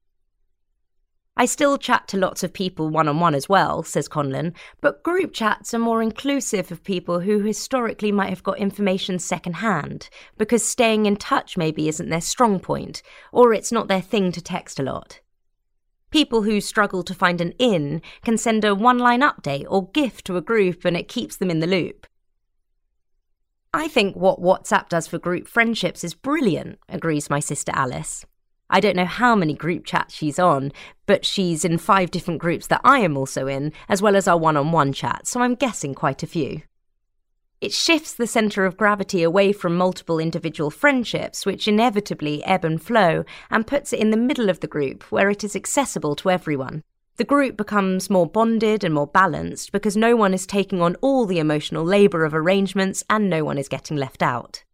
[1.37, 5.03] I still chat to lots of people one on one as well, says Conlon, but
[5.03, 10.67] group chats are more inclusive of people who historically might have got information secondhand, because
[10.67, 14.79] staying in touch maybe isn't their strong point, or it's not their thing to text
[14.79, 15.21] a lot.
[16.13, 20.23] People who struggle to find an in can send a one line update or GIF
[20.23, 22.07] to a group and it keeps them in the loop.
[23.73, 28.25] I think what WhatsApp does for group friendships is brilliant, agrees my sister Alice.
[28.71, 30.73] I don't know how many group chats she's on,
[31.07, 34.39] but she's in five different groups that I am also in, as well as our
[34.39, 36.63] one on one chat, so I'm guessing quite a few.
[37.61, 42.83] It shifts the centre of gravity away from multiple individual friendships, which inevitably ebb and
[42.83, 46.31] flow, and puts it in the middle of the group where it is accessible to
[46.31, 46.83] everyone.
[47.17, 51.27] The group becomes more bonded and more balanced because no one is taking on all
[51.27, 54.65] the emotional labour of arrangements and no one is getting left out.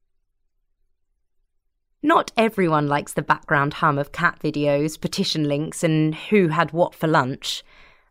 [2.03, 6.95] Not everyone likes the background hum of cat videos, petition links, and who had what
[6.95, 7.63] for lunch.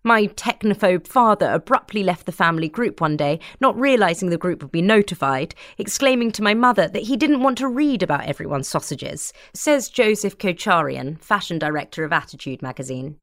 [0.03, 4.71] My technophobe father abruptly left the family group one day, not realizing the group would
[4.71, 9.33] be notified, exclaiming to my mother that he didn't want to read about everyone's sausages,
[9.55, 13.17] says Joseph Kocharian, fashion director of Attitude magazine.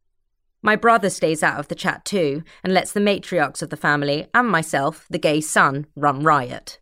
[0.63, 4.27] My brother stays out of the chat too and lets the matriarchs of the family
[4.35, 6.81] and myself, the gay son, run riot.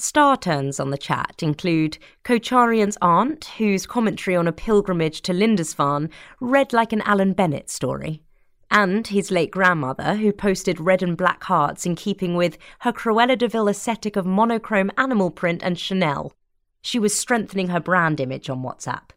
[0.00, 6.08] Star turns on the chat include Kocharian's aunt, whose commentary on a pilgrimage to Lindisfarne
[6.40, 8.22] read like an Alan Bennett story,
[8.70, 13.36] and his late grandmother, who posted red and black hearts in keeping with her Cruella
[13.36, 16.32] de Vil aesthetic of monochrome animal print and Chanel.
[16.80, 19.10] She was strengthening her brand image on WhatsApp.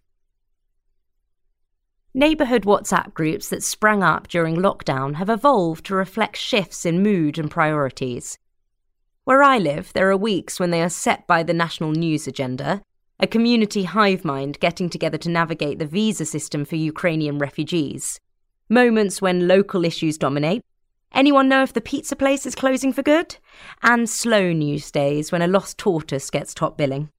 [2.14, 7.40] Neighbourhood WhatsApp groups that sprang up during lockdown have evolved to reflect shifts in mood
[7.40, 8.38] and priorities.
[9.26, 12.82] Where I live, there are weeks when they are set by the national news agenda,
[13.22, 18.20] a community hive mind getting together to navigate the visa system for Ukrainian refugees.
[18.68, 20.62] Moments when local issues dominate.
[21.14, 23.38] Anyone know if the pizza place is closing for good?
[23.82, 27.10] And slow news days when a lost tortoise gets top billing.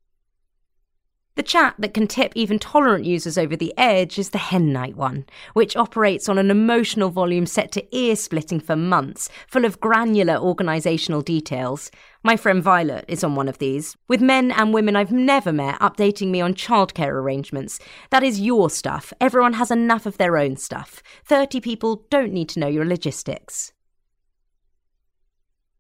[1.37, 4.95] The chat that can tip even tolerant users over the edge is the Hen Night
[4.95, 9.81] one, which operates on an emotional volume set to ear splitting for months, full of
[9.81, 11.91] granular organisational details.
[12.23, 15.81] My friend Violet is on one of these, with men and women I've never met
[15.81, 17.81] updating me on childcare arrangements.
[18.11, 19.13] That is your stuff.
[19.21, 21.03] Everyone has enough of their own stuff.
[21.25, 23.73] 30 people don't need to know your logistics.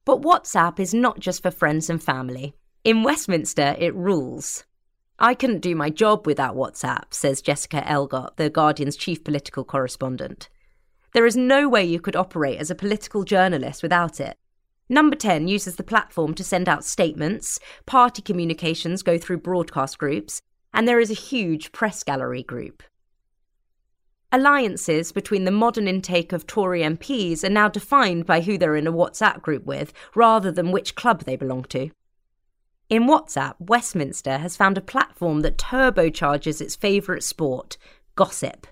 [0.04, 2.56] But WhatsApp is not just for friends and family.
[2.82, 4.64] In Westminster, it rules.
[5.18, 10.48] I couldn't do my job without WhatsApp, says Jessica Elgot, the Guardian's chief political correspondent.
[11.12, 14.36] There is no way you could operate as a political journalist without it.
[14.88, 20.42] Number 10 uses the platform to send out statements, party communications go through broadcast groups,
[20.74, 22.82] and there is a huge press gallery group.
[24.32, 28.88] Alliances between the modern intake of Tory MPs are now defined by who they're in
[28.88, 31.90] a WhatsApp group with, rather than which club they belong to.
[32.94, 37.76] In WhatsApp, Westminster has found a platform that turbocharges its favourite sport,
[38.14, 38.68] gossip.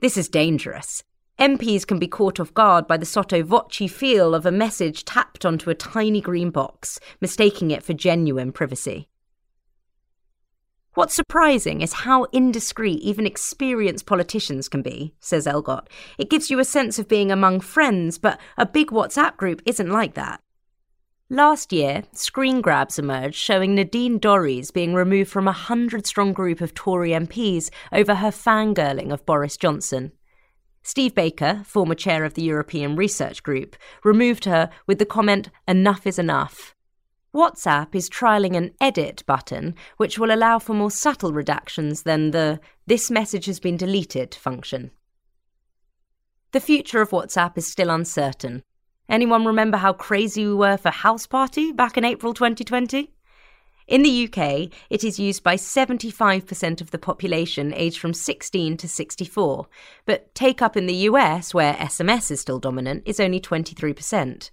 [0.00, 1.02] This is dangerous.
[1.40, 5.46] MPs can be caught off guard by the sotto voce feel of a message tapped
[5.46, 9.08] onto a tiny green box, mistaking it for genuine privacy.
[10.92, 15.88] What's surprising is how indiscreet even experienced politicians can be, says Elgot.
[16.18, 19.88] It gives you a sense of being among friends, but a big WhatsApp group isn't
[19.88, 20.42] like that.
[21.30, 26.62] Last year, screen grabs emerged showing Nadine Dorries being removed from a hundred strong group
[26.62, 30.12] of Tory MPs over her fangirling of Boris Johnson.
[30.82, 36.06] Steve Baker, former chair of the European Research Group, removed her with the comment, Enough
[36.06, 36.74] is enough.
[37.34, 42.58] WhatsApp is trialling an edit button, which will allow for more subtle redactions than the
[42.86, 44.92] This message has been deleted function.
[46.52, 48.62] The future of WhatsApp is still uncertain,
[49.08, 53.10] Anyone remember how crazy we were for Houseparty back in April 2020?
[53.86, 58.86] In the UK, it is used by 75% of the population aged from 16 to
[58.86, 59.66] 64,
[60.04, 64.50] but take up in the US, where SMS is still dominant, is only 23%.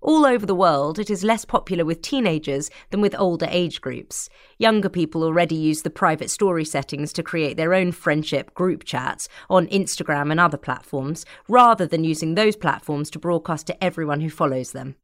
[0.00, 4.28] All over the world, it is less popular with teenagers than with older age groups.
[4.56, 9.28] Younger people already use the private story settings to create their own friendship group chats
[9.50, 14.30] on Instagram and other platforms, rather than using those platforms to broadcast to everyone who
[14.30, 14.94] follows them.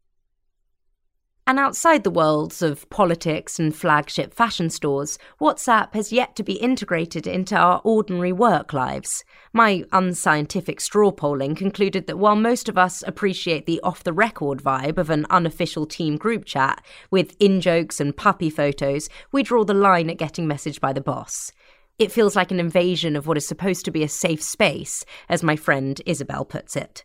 [1.46, 6.54] And outside the worlds of politics and flagship fashion stores, WhatsApp has yet to be
[6.54, 9.24] integrated into our ordinary work lives.
[9.52, 14.62] My unscientific straw polling concluded that while most of us appreciate the off the record
[14.62, 19.64] vibe of an unofficial team group chat with in jokes and puppy photos, we draw
[19.64, 21.52] the line at getting messaged by the boss.
[21.98, 25.42] It feels like an invasion of what is supposed to be a safe space, as
[25.42, 27.04] my friend Isabel puts it.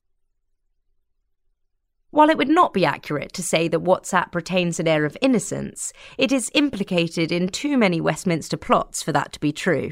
[2.11, 5.93] While it would not be accurate to say that WhatsApp retains an air of innocence,
[6.17, 9.91] it is implicated in too many Westminster plots for that to be true.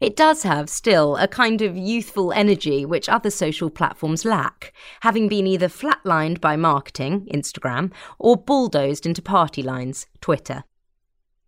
[0.00, 5.28] It does have still a kind of youthful energy which other social platforms lack, having
[5.28, 10.64] been either flatlined by marketing, Instagram, or bulldozed into party lines, Twitter.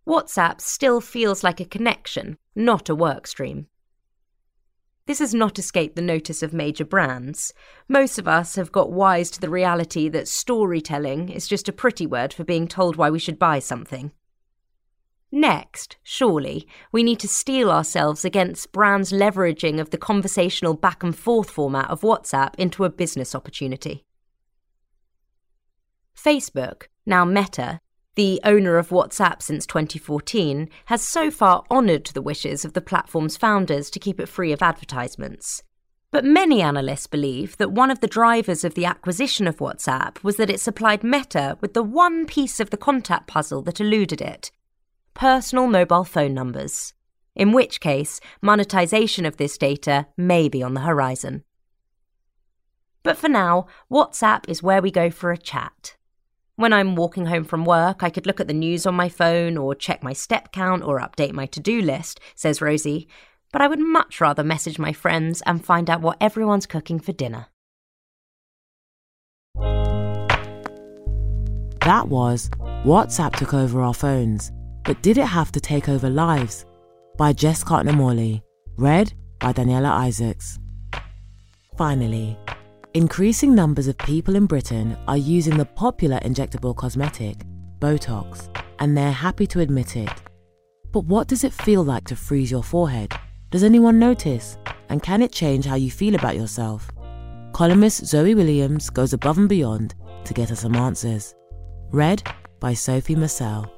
[0.07, 3.65] WhatsApp still feels like a connection, not a workstream.
[5.07, 7.53] This has not escaped the notice of major brands.
[7.87, 12.05] Most of us have got wise to the reality that storytelling is just a pretty
[12.05, 14.11] word for being told why we should buy something.
[15.31, 21.17] Next, surely, we need to steel ourselves against brands' leveraging of the conversational back and
[21.17, 24.05] forth format of WhatsApp into a business opportunity.
[26.17, 27.79] Facebook, now Meta,
[28.17, 33.37] the owner of WhatsApp since 2014, has so far honoured the wishes of the platform's
[33.37, 35.61] founders to keep it free of advertisements.
[36.09, 40.37] But many analysts believe that one of the drivers of the acquisition of WhatsApp was
[40.37, 44.51] that it supplied Meta with the one piece of the contact puzzle that eluded it
[45.13, 46.93] personal mobile phone numbers.
[47.35, 51.43] In which case, monetization of this data may be on the horizon.
[53.01, 55.97] But for now, WhatsApp is where we go for a chat.
[56.57, 59.57] When I'm walking home from work, I could look at the news on my phone
[59.57, 63.07] or check my step count or update my to do list, says Rosie.
[63.51, 67.11] But I would much rather message my friends and find out what everyone's cooking for
[67.11, 67.45] dinner.
[71.81, 72.49] That was
[72.83, 74.51] WhatsApp took over our phones,
[74.83, 76.65] but did it have to take over lives?
[77.17, 78.41] By Jess Cartner Morley,
[78.77, 80.57] read by Daniela Isaacs.
[81.77, 82.35] Finally,
[82.97, 87.45] Increasing numbers of people in Britain are using the popular injectable cosmetic,
[87.77, 90.09] Botox, and they're happy to admit it.
[90.91, 93.13] But what does it feel like to freeze your forehead?
[93.51, 94.57] Does anyone notice?
[94.89, 96.89] And can it change how you feel about yourself?
[97.53, 99.93] Columnist Zoe Williams goes above and beyond
[100.25, 101.35] to get us some answers.
[101.91, 102.23] Read
[102.59, 103.71] by Sophie Marcel.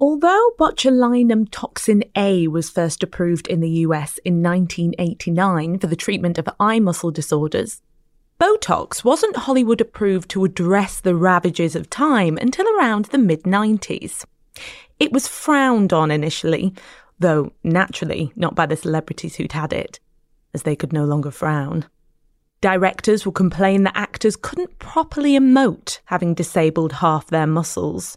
[0.00, 6.38] Although botulinum toxin A was first approved in the US in 1989 for the treatment
[6.38, 7.82] of eye muscle disorders,
[8.40, 14.24] Botox wasn't Hollywood approved to address the ravages of time until around the mid 90s.
[15.00, 16.74] It was frowned on initially,
[17.18, 19.98] though naturally not by the celebrities who'd had it,
[20.54, 21.86] as they could no longer frown.
[22.60, 28.16] Directors would complain that actors couldn't properly emote, having disabled half their muscles.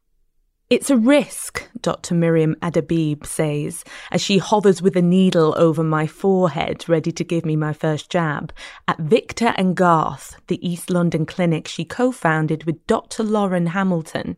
[0.71, 2.15] It's a risk, Dr.
[2.15, 7.45] Miriam Adebibe says, as she hovers with a needle over my forehead, ready to give
[7.45, 8.53] me my first jab,
[8.87, 13.21] at Victor and Garth, the East London clinic she co founded with Dr.
[13.21, 14.37] Lauren Hamilton.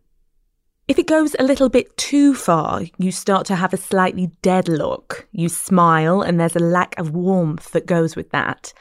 [0.88, 4.68] If it goes a little bit too far, you start to have a slightly dead
[4.68, 5.28] look.
[5.34, 8.74] You smile, and there's a lack of warmth that goes with that.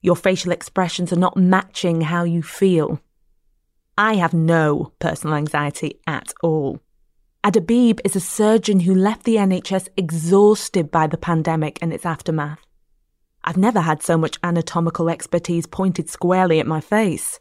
[0.00, 3.00] Your facial expressions are not matching how you feel.
[3.98, 6.78] I have no personal anxiety at all.
[7.42, 12.60] Adebibe is a surgeon who left the NHS exhausted by the pandemic and its aftermath.
[13.42, 17.40] I've never had so much anatomical expertise pointed squarely at my face.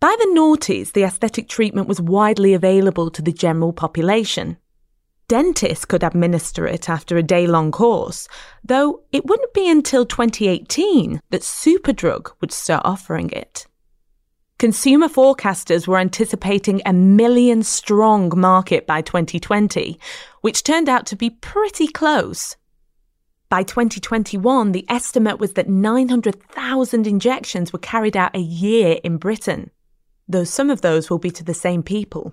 [0.00, 4.56] By the noughties, the aesthetic treatment was widely available to the general population.
[5.28, 8.26] Dentists could administer it after a day long course,
[8.64, 13.66] though it wouldn't be until 2018 that Superdrug would start offering it.
[14.62, 19.98] Consumer forecasters were anticipating a million strong market by 2020,
[20.40, 22.54] which turned out to be pretty close.
[23.48, 29.72] By 2021, the estimate was that 900,000 injections were carried out a year in Britain,
[30.28, 32.32] though some of those will be to the same people.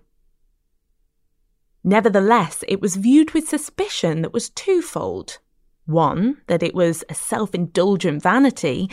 [1.83, 5.39] Nevertheless, it was viewed with suspicion that was twofold.
[5.87, 8.87] One, that it was a self indulgent vanity.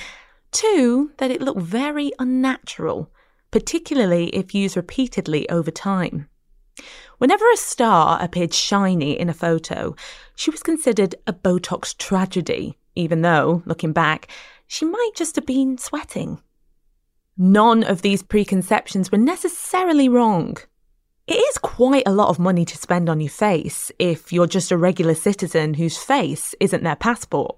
[0.53, 3.11] Two, that it looked very unnatural
[3.57, 6.29] particularly if used repeatedly over time.
[7.17, 9.97] Whenever a star appeared shiny in a photo,
[10.35, 14.29] she was considered a Botox tragedy, even though, looking back,
[14.67, 16.39] she might just have been sweating.
[17.39, 20.59] None of these preconceptions were necessarily wrong.
[21.27, 24.71] It is quite a lot of money to spend on your face if you're just
[24.71, 27.57] a regular citizen whose face isn't their passport.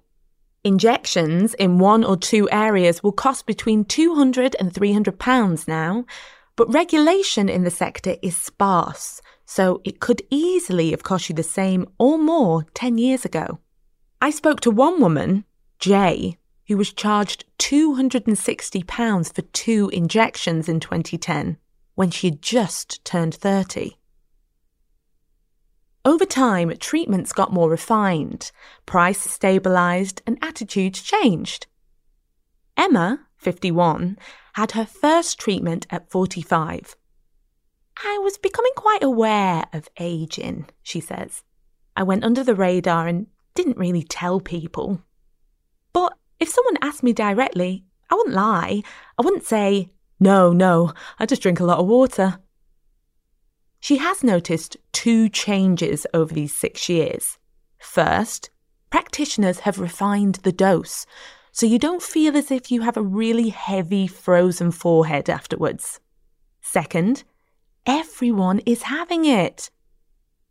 [0.68, 6.04] Injections in one or two areas will cost between 200 and 300 pounds now,
[6.56, 11.42] but regulation in the sector is sparse, so it could easily have cost you the
[11.42, 13.58] same or more 10 years ago.
[14.20, 15.46] I spoke to one woman,
[15.78, 21.56] Jay, who was charged £260 for two injections in 2010
[21.94, 23.97] when she had just turned 30.
[26.08, 28.50] Over time, treatments got more refined,
[28.86, 31.66] price stabilised, and attitudes changed.
[32.78, 34.16] Emma, 51,
[34.54, 36.96] had her first treatment at 45.
[38.02, 41.42] I was becoming quite aware of aging, she says.
[41.94, 45.02] I went under the radar and didn't really tell people.
[45.92, 48.82] But if someone asked me directly, I wouldn't lie.
[49.18, 52.38] I wouldn't say, no, no, I just drink a lot of water.
[53.80, 57.38] She has noticed two changes over these six years.
[57.78, 58.50] First,
[58.90, 61.06] practitioners have refined the dose,
[61.52, 66.00] so you don't feel as if you have a really heavy frozen forehead afterwards.
[66.60, 67.24] Second,
[67.86, 69.70] everyone is having it.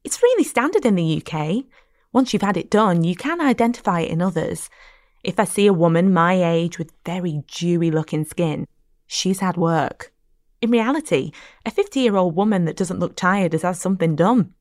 [0.04, 1.66] It's really standard in the UK.
[2.14, 4.70] Once you've had it done, you can identify it in others.
[5.24, 8.66] If I see a woman my age with very dewy looking skin,
[9.06, 10.14] she's had work.
[10.62, 11.32] In reality,
[11.66, 14.54] a 50 year old woman that doesn't look tired has had something done.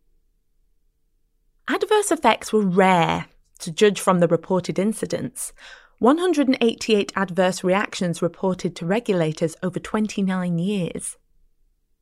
[1.68, 3.26] Adverse effects were rare,
[3.60, 5.52] to judge from the reported incidents.
[5.98, 11.16] 188 adverse reactions reported to regulators over 29 years.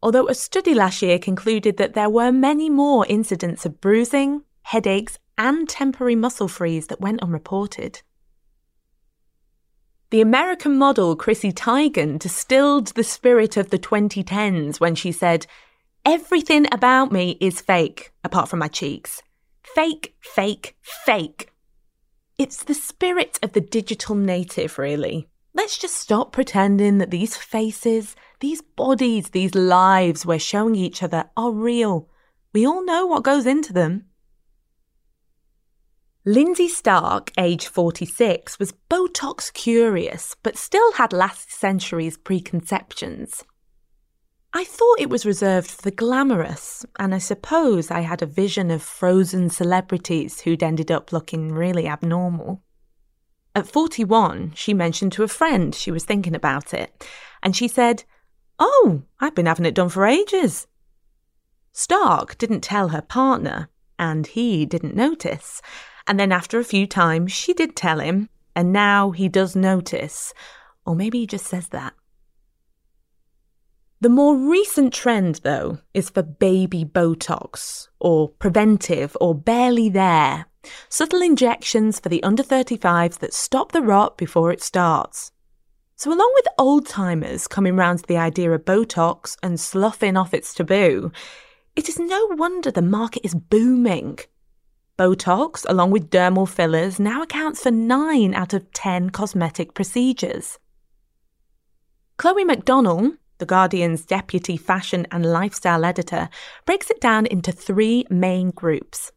[0.02, 5.18] Although a study last year concluded that there were many more incidents of bruising, headaches,
[5.38, 8.02] and temporary muscle freeze that went unreported.
[10.10, 15.46] The American model Chrissy Teigen distilled the spirit of the 2010s when she said,
[16.04, 19.22] Everything about me is fake, apart from my cheeks.
[19.62, 21.50] Fake, fake, fake.
[22.36, 25.28] It's the spirit of the digital native, really.
[25.54, 31.30] Let's just stop pretending that these faces, these bodies, these lives we're showing each other
[31.36, 32.08] are real.
[32.52, 34.06] We all know what goes into them.
[36.26, 43.44] Lindsay Stark, age 46, was Botox curious, but still had last century's preconceptions.
[44.54, 48.70] I thought it was reserved for the glamorous, and I suppose I had a vision
[48.70, 52.62] of frozen celebrities who'd ended up looking really abnormal.
[53.54, 57.06] At 41, she mentioned to a friend she was thinking about it,
[57.42, 58.04] and she said,
[58.58, 60.68] Oh, I've been having it done for ages.
[61.72, 63.68] Stark didn't tell her partner,
[63.98, 65.60] and he didn't notice.
[66.06, 70.34] And then after a few times, she did tell him, and now he does notice.
[70.84, 71.94] Or maybe he just says that.
[74.00, 80.46] The more recent trend, though, is for baby Botox, or preventive, or barely there.
[80.90, 85.32] Subtle injections for the under 35s that stop the rot before it starts.
[85.96, 90.34] So, along with old timers coming round to the idea of Botox and sloughing off
[90.34, 91.12] its taboo,
[91.76, 94.18] it is no wonder the market is booming.
[94.96, 100.58] Botox, along with dermal fillers, now accounts for 9 out of 10 cosmetic procedures.
[102.16, 106.28] Chloe Mac Donnell, the Guardian's deputy fashion and lifestyle editor,
[106.64, 109.10] breaks it down into three main groups.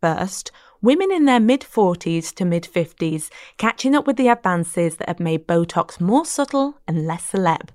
[0.00, 0.50] First,
[0.80, 5.20] women in their mid 40s to mid 50s catching up with the advances that have
[5.20, 7.68] made Botox more subtle and less celeb.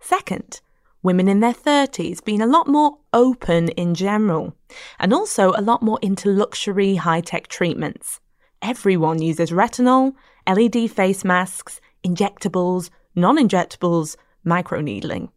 [0.00, 0.62] Second,
[1.04, 4.56] women in their 30s being a lot more open in general,
[4.98, 8.20] and also a lot more into luxury high tech treatments.
[8.60, 10.14] Everyone uses retinol,
[10.48, 15.28] LED face masks, injectables, non injectables, microneedling.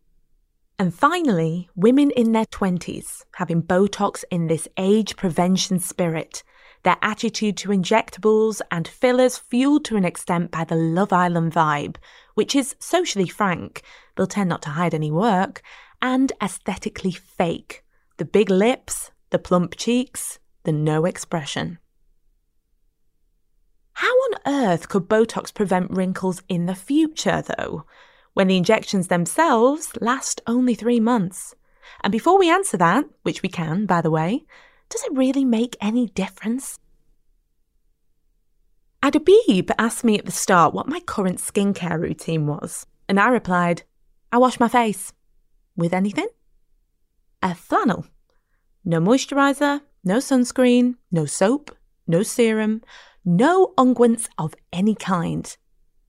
[0.79, 6.43] And finally, women in their 20s having Botox in this age prevention spirit,
[6.83, 11.97] their attitude to injectables and fillers fueled to an extent by the Love Island vibe,
[12.37, 13.81] which is socially frank,
[14.15, 15.63] they'll tend not to hide any work,
[16.01, 17.83] and aesthetically fake.
[18.17, 21.79] The big lips, the plump cheeks, the no expression.
[23.93, 27.85] How on earth could Botox prevent wrinkles in the future, though?
[28.37, 31.55] when the injections themselves last only three months.
[32.03, 34.45] And before we answer that, which we can, by the way,
[34.89, 36.77] does it really make any difference?
[39.03, 43.83] Adebibe asked me at the start what my current skincare routine was, and I replied,
[44.31, 45.13] I wash my face.
[45.75, 46.27] With anything?
[47.41, 48.05] A flannel.
[48.83, 51.75] No moisturiser, no sunscreen, no soap,
[52.07, 52.81] no serum,
[53.23, 55.55] no unguents of any kind.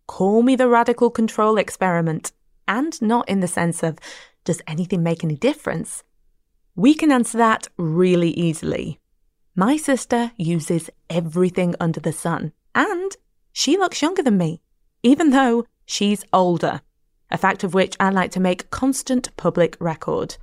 [0.06, 2.32] Call me the radical control experiment,
[2.66, 3.98] and not in the sense of
[4.44, 6.02] does anything make any difference?
[6.74, 8.98] We can answer that really easily.
[9.54, 13.16] My sister uses everything under the sun, and
[13.52, 14.62] she looks younger than me,
[15.02, 16.80] even though she's older,
[17.28, 20.36] a fact of which I like to make constant public record.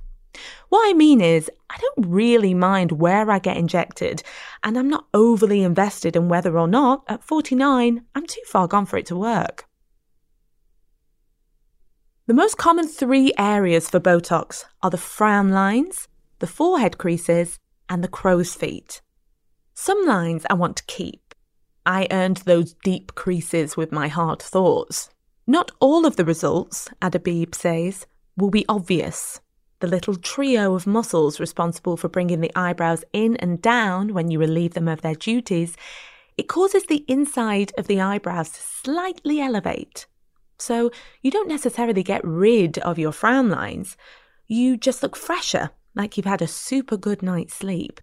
[0.68, 4.22] What I mean is, I don't really mind where I get injected,
[4.62, 8.84] and I'm not overly invested in whether or not, at 49, I'm too far gone
[8.84, 9.64] for it to work.
[12.26, 16.06] The most common three areas for Botox are the frown lines,
[16.40, 17.58] the forehead creases,
[17.88, 19.00] and the crow's feet.
[19.72, 21.25] Some lines I want to keep.
[21.86, 25.08] I earned those deep creases with my hard thoughts.
[25.46, 28.06] Not all of the results, Adebibe says,
[28.36, 29.40] will be obvious,
[29.80, 34.38] the little trio of muscles responsible for bringing the eyebrows in and down when you
[34.38, 35.76] relieve them of their duties,
[36.36, 40.06] it causes the inside of the eyebrows to slightly elevate.
[40.58, 40.90] So
[41.22, 43.96] you don't necessarily get rid of your frown lines,
[44.46, 48.00] you just look fresher, like you've had a super good night's sleep.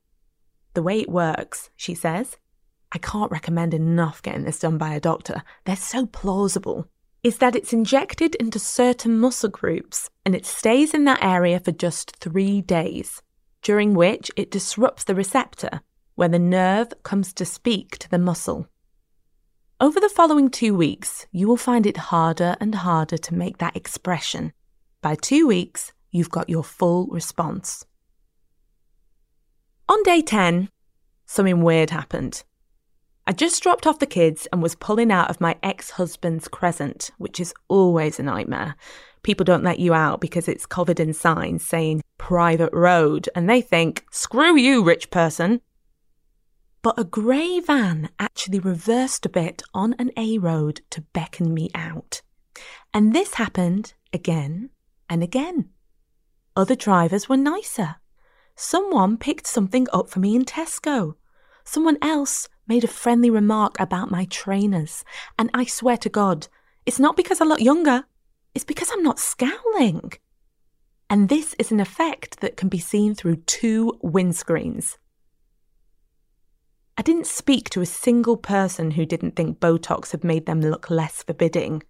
[0.73, 2.37] The way it works, she says,
[2.93, 5.43] I can't recommend enough getting this done by a doctor.
[5.65, 6.87] They're so plausible
[7.23, 11.71] is that it's injected into certain muscle groups and it stays in that area for
[11.71, 13.21] just three days,
[13.61, 15.81] during which it disrupts the receptor
[16.15, 18.67] where the nerve comes to speak to the muscle.
[19.81, 23.75] Over the following two weeks, you will find it harder and harder to make that
[23.75, 24.53] expression.
[25.01, 27.85] By two weeks, you've got your full response.
[29.89, 30.69] On day 10,
[31.25, 32.43] something weird happened.
[33.25, 37.11] I just dropped off the kids and was pulling out of my ex husband's crescent,
[37.17, 38.75] which is always a nightmare.
[39.21, 43.61] People don't let you out because it's covered in signs saying private road, and they
[43.61, 45.61] think, screw you, rich person.
[46.81, 51.69] But a grey van actually reversed a bit on an A road to beckon me
[51.73, 52.21] out.
[52.93, 54.69] And this happened again
[55.09, 55.69] and again.
[56.57, 57.95] Other drivers were nicer.
[58.57, 61.15] Someone picked something up for me in Tesco.
[61.63, 65.03] Someone else made a friendly remark about my trainers.
[65.37, 66.47] And I swear to God,
[66.85, 68.05] it's not because I look younger,
[68.53, 70.13] it's because I'm not scowling.
[71.09, 74.97] And this is an effect that can be seen through two windscreens.
[76.97, 80.89] I didn't speak to a single person who didn't think Botox had made them look
[80.89, 81.83] less forbidding.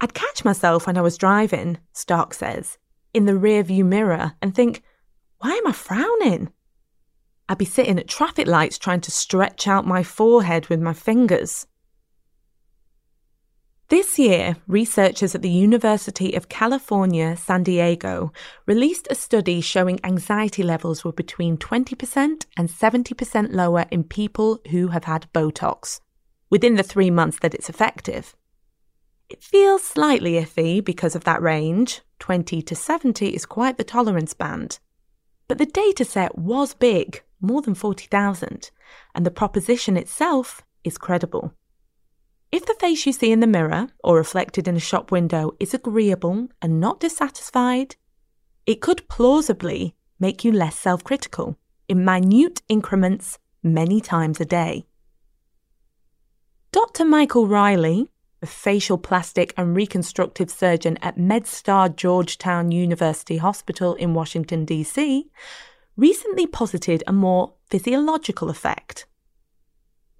[0.00, 2.78] I'd catch myself when I was driving, Stark says,
[3.14, 4.82] in the rearview mirror and think,
[5.38, 6.52] why am I frowning?
[7.50, 11.66] I'd be sitting at traffic lights trying to stretch out my forehead with my fingers.
[13.88, 18.32] This year, researchers at the University of California, San Diego
[18.66, 24.88] released a study showing anxiety levels were between 20% and 70% lower in people who
[24.88, 26.00] have had Botox
[26.50, 28.36] within the three months that it's effective.
[29.28, 32.02] It feels slightly iffy because of that range.
[32.20, 34.78] 20 to 70 is quite the tolerance band.
[35.48, 38.70] But the dataset was big, more than 40,000,
[39.14, 41.52] and the proposition itself is credible.
[42.52, 45.72] If the face you see in the mirror or reflected in a shop window is
[45.72, 47.96] agreeable and not dissatisfied,
[48.66, 51.56] it could plausibly make you less self critical
[51.88, 54.86] in minute increments many times a day.
[56.72, 57.04] Dr.
[57.04, 58.08] Michael Reilly,
[58.42, 65.30] a facial plastic and reconstructive surgeon at MedStar Georgetown University Hospital in Washington, D.C.,
[65.96, 69.06] recently posited a more physiological effect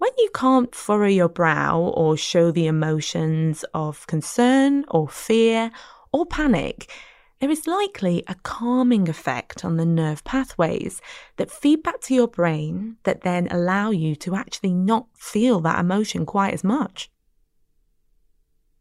[0.01, 5.69] when you can't furrow your brow or show the emotions of concern or fear
[6.11, 6.91] or panic,
[7.39, 11.01] there is likely a calming effect on the nerve pathways
[11.37, 15.79] that feed back to your brain that then allow you to actually not feel that
[15.79, 17.11] emotion quite as much.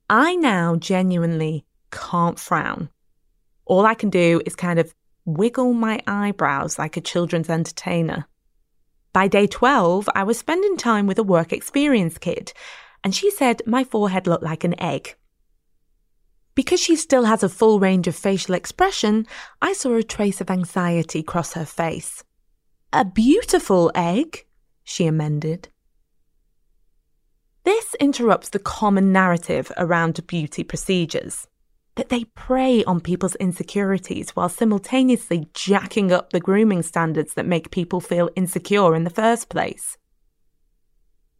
[0.09, 2.89] I now genuinely can't frown.
[3.67, 8.27] All I can do is kind of wiggle my eyebrows like a children's entertainer.
[9.13, 12.53] By day 12, I was spending time with a work experience kid,
[13.03, 15.17] and she said my forehead looked like an egg.
[16.55, 19.27] Because she still has a full range of facial expression,
[19.63, 22.23] I saw a trace of anxiety cross her face.
[22.93, 24.47] A beautiful egg,
[24.85, 25.69] she amended.
[27.65, 31.47] This interrupts the common narrative around beauty procedures
[32.01, 37.71] that they prey on people's insecurities while simultaneously jacking up the grooming standards that make
[37.71, 39.99] people feel insecure in the first place.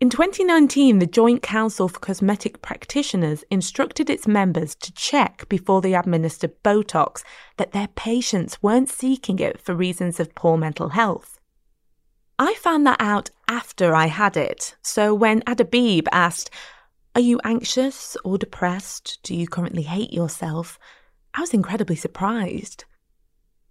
[0.01, 5.95] In 2019, the Joint Council for Cosmetic Practitioners instructed its members to check before they
[5.95, 7.23] administered Botox
[7.57, 11.41] that their patients weren't seeking it for reasons of poor mental health.
[12.39, 16.51] I found that out after I had it, so when Adebibe asked,
[17.15, 19.19] are you anxious or depressed?
[19.23, 20.79] Do you currently hate yourself?
[21.35, 22.85] I was incredibly surprised.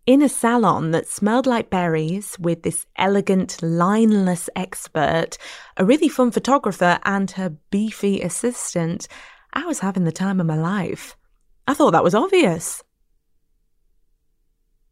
[0.06, 5.38] In a salon that smelled like berries with this elegant, lineless expert,
[5.78, 9.08] a really fun photographer, and her beefy assistant,
[9.54, 11.16] I was having the time of my life.
[11.68, 12.84] I thought that was obvious.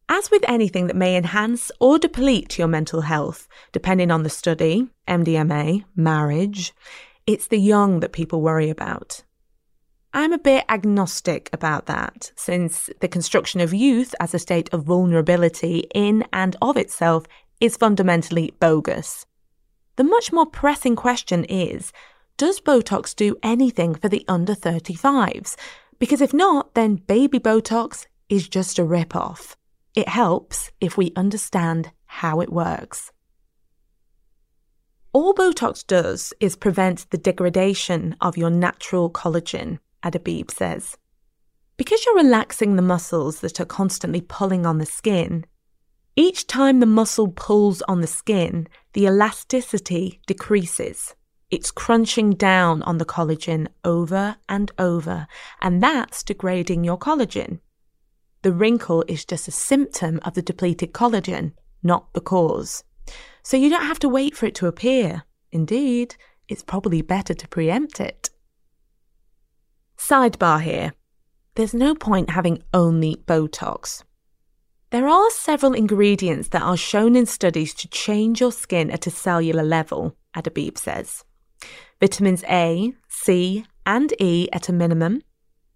[0.08, 4.88] As with anything that may enhance or deplete your mental health, depending on the study,
[5.06, 6.72] MDMA, marriage,
[7.28, 9.22] it's the young that people worry about.
[10.14, 14.84] I'm a bit agnostic about that, since the construction of youth as a state of
[14.84, 17.26] vulnerability in and of itself
[17.60, 19.26] is fundamentally bogus.
[19.96, 21.92] The much more pressing question is
[22.38, 25.54] Does Botox do anything for the under 35s?
[25.98, 29.54] Because if not, then baby Botox is just a rip off.
[29.94, 33.12] It helps if we understand how it works.
[35.20, 40.96] All Botox does is prevent the degradation of your natural collagen, Adebibe says.
[41.76, 45.44] Because you're relaxing the muscles that are constantly pulling on the skin,
[46.14, 51.16] each time the muscle pulls on the skin, the elasticity decreases.
[51.50, 55.26] It's crunching down on the collagen over and over,
[55.60, 57.58] and that's degrading your collagen.
[58.42, 62.84] The wrinkle is just a symptom of the depleted collagen, not the cause.
[63.42, 65.24] So you don't have to wait for it to appear.
[65.50, 66.16] Indeed,
[66.48, 68.30] it's probably better to preempt it.
[69.96, 70.92] Sidebar here.
[71.54, 74.04] There's no point having only Botox.
[74.90, 79.10] There are several ingredients that are shown in studies to change your skin at a
[79.10, 81.24] cellular level, Adebibe says.
[82.00, 85.22] Vitamins A, C, and E at a minimum.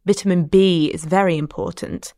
[0.07, 2.15] Vitamin B is very important.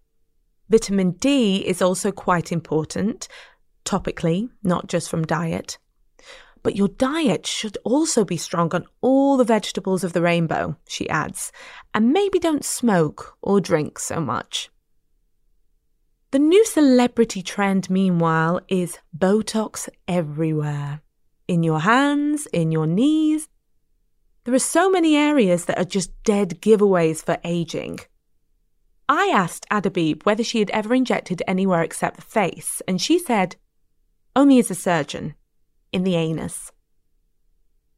[0.68, 3.28] Vitamin D is also quite important,
[3.84, 5.78] topically, not just from diet.
[6.62, 11.08] But your diet should also be strong on all the vegetables of the rainbow, she
[11.10, 11.52] adds,
[11.92, 14.70] and maybe don't smoke or drink so much.
[16.30, 21.02] The new celebrity trend, meanwhile, is Botox everywhere
[21.46, 23.48] in your hands, in your knees.
[24.44, 28.00] There are so many areas that are just dead giveaways for aging.
[29.08, 33.56] I asked Adebibe whether she had ever injected anywhere except the face, and she said
[34.36, 35.34] only as a surgeon,
[35.92, 36.72] in the anus.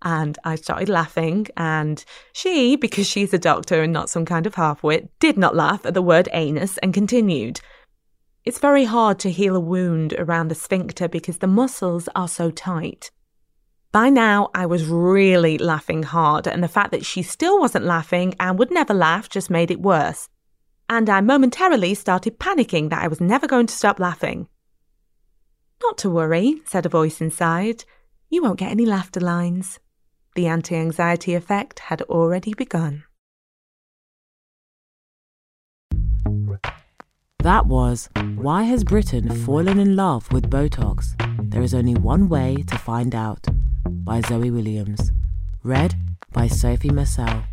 [0.03, 4.55] And I started laughing, and she, because she's a doctor and not some kind of
[4.55, 7.61] halfwit, did not laugh at the word anus and continued.
[8.45, 12.51] It's very hard to heal a wound around the sphincter because the muscles are so
[12.51, 13.11] tight.
[13.91, 18.35] By now, I was really laughing hard, and the fact that she still wasn't laughing
[18.39, 20.29] and would never laugh just made it worse.
[20.89, 24.49] And I momentarily started panicking that I was never going to stop laughing.
[25.83, 27.85] Not to worry, said a voice inside.
[28.31, 29.79] You won't get any laughter lines.
[30.35, 33.05] The anti anxiety effect had already begun.
[37.39, 41.15] That was Why Has Britain Fallen in Love with Botox?
[41.51, 43.47] There is only one way to find out
[43.85, 45.13] by Zoe Williams.
[45.63, 45.95] Read
[46.33, 47.45] by Sophie Marcel.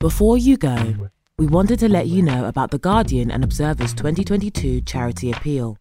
[0.00, 4.80] Before you go, we wanted to let you know about The Guardian and Observer's 2022
[4.80, 5.76] charity appeal.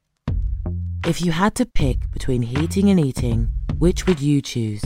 [1.07, 3.49] If you had to pick between heating and eating,
[3.79, 4.83] which would you choose?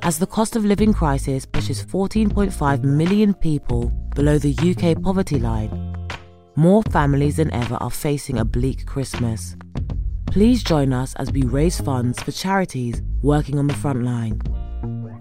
[0.00, 6.08] As the cost of living crisis pushes 14.5 million people below the UK poverty line,
[6.56, 9.54] more families than ever are facing a bleak Christmas.
[10.26, 14.40] Please join us as we raise funds for charities working on the front line.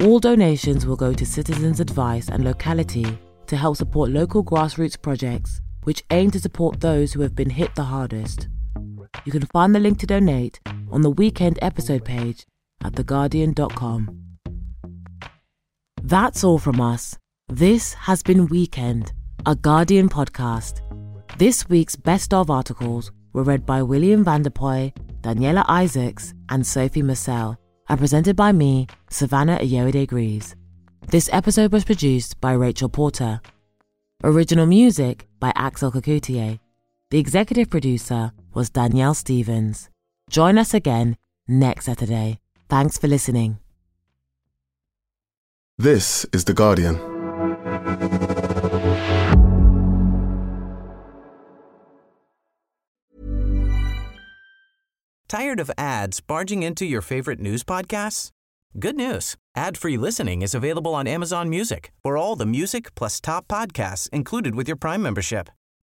[0.05, 3.17] All donations will go to Citizens Advice and Locality
[3.47, 7.75] to help support local grassroots projects which aim to support those who have been hit
[7.75, 8.47] the hardest.
[9.25, 10.59] You can find the link to donate
[10.91, 12.45] on the weekend episode page
[12.83, 14.19] at theguardian.com.
[16.01, 17.17] That's all from us.
[17.47, 19.13] This has been Weekend,
[19.45, 20.81] a Guardian podcast.
[21.37, 27.57] This week's best of articles were read by William Vanderpuye, Daniela Isaacs, and Sophie Marcel,
[27.89, 30.55] and presented by me, Savannah Ayoade Greaves.
[31.07, 33.41] This episode was produced by Rachel Porter.
[34.23, 36.59] Original music by Axel Kacoutié.
[37.13, 39.87] The executive producer was Danielle Stevens.
[40.31, 41.15] Join us again
[41.47, 42.39] next Saturday.
[42.69, 43.59] Thanks for listening.
[45.77, 46.95] This is The Guardian.
[55.27, 58.31] Tired of ads barging into your favorite news podcasts?
[58.79, 59.37] Good news.
[59.55, 64.55] Ad-free listening is available on Amazon Music for all the music plus top podcasts included
[64.55, 65.51] with your Prime membership.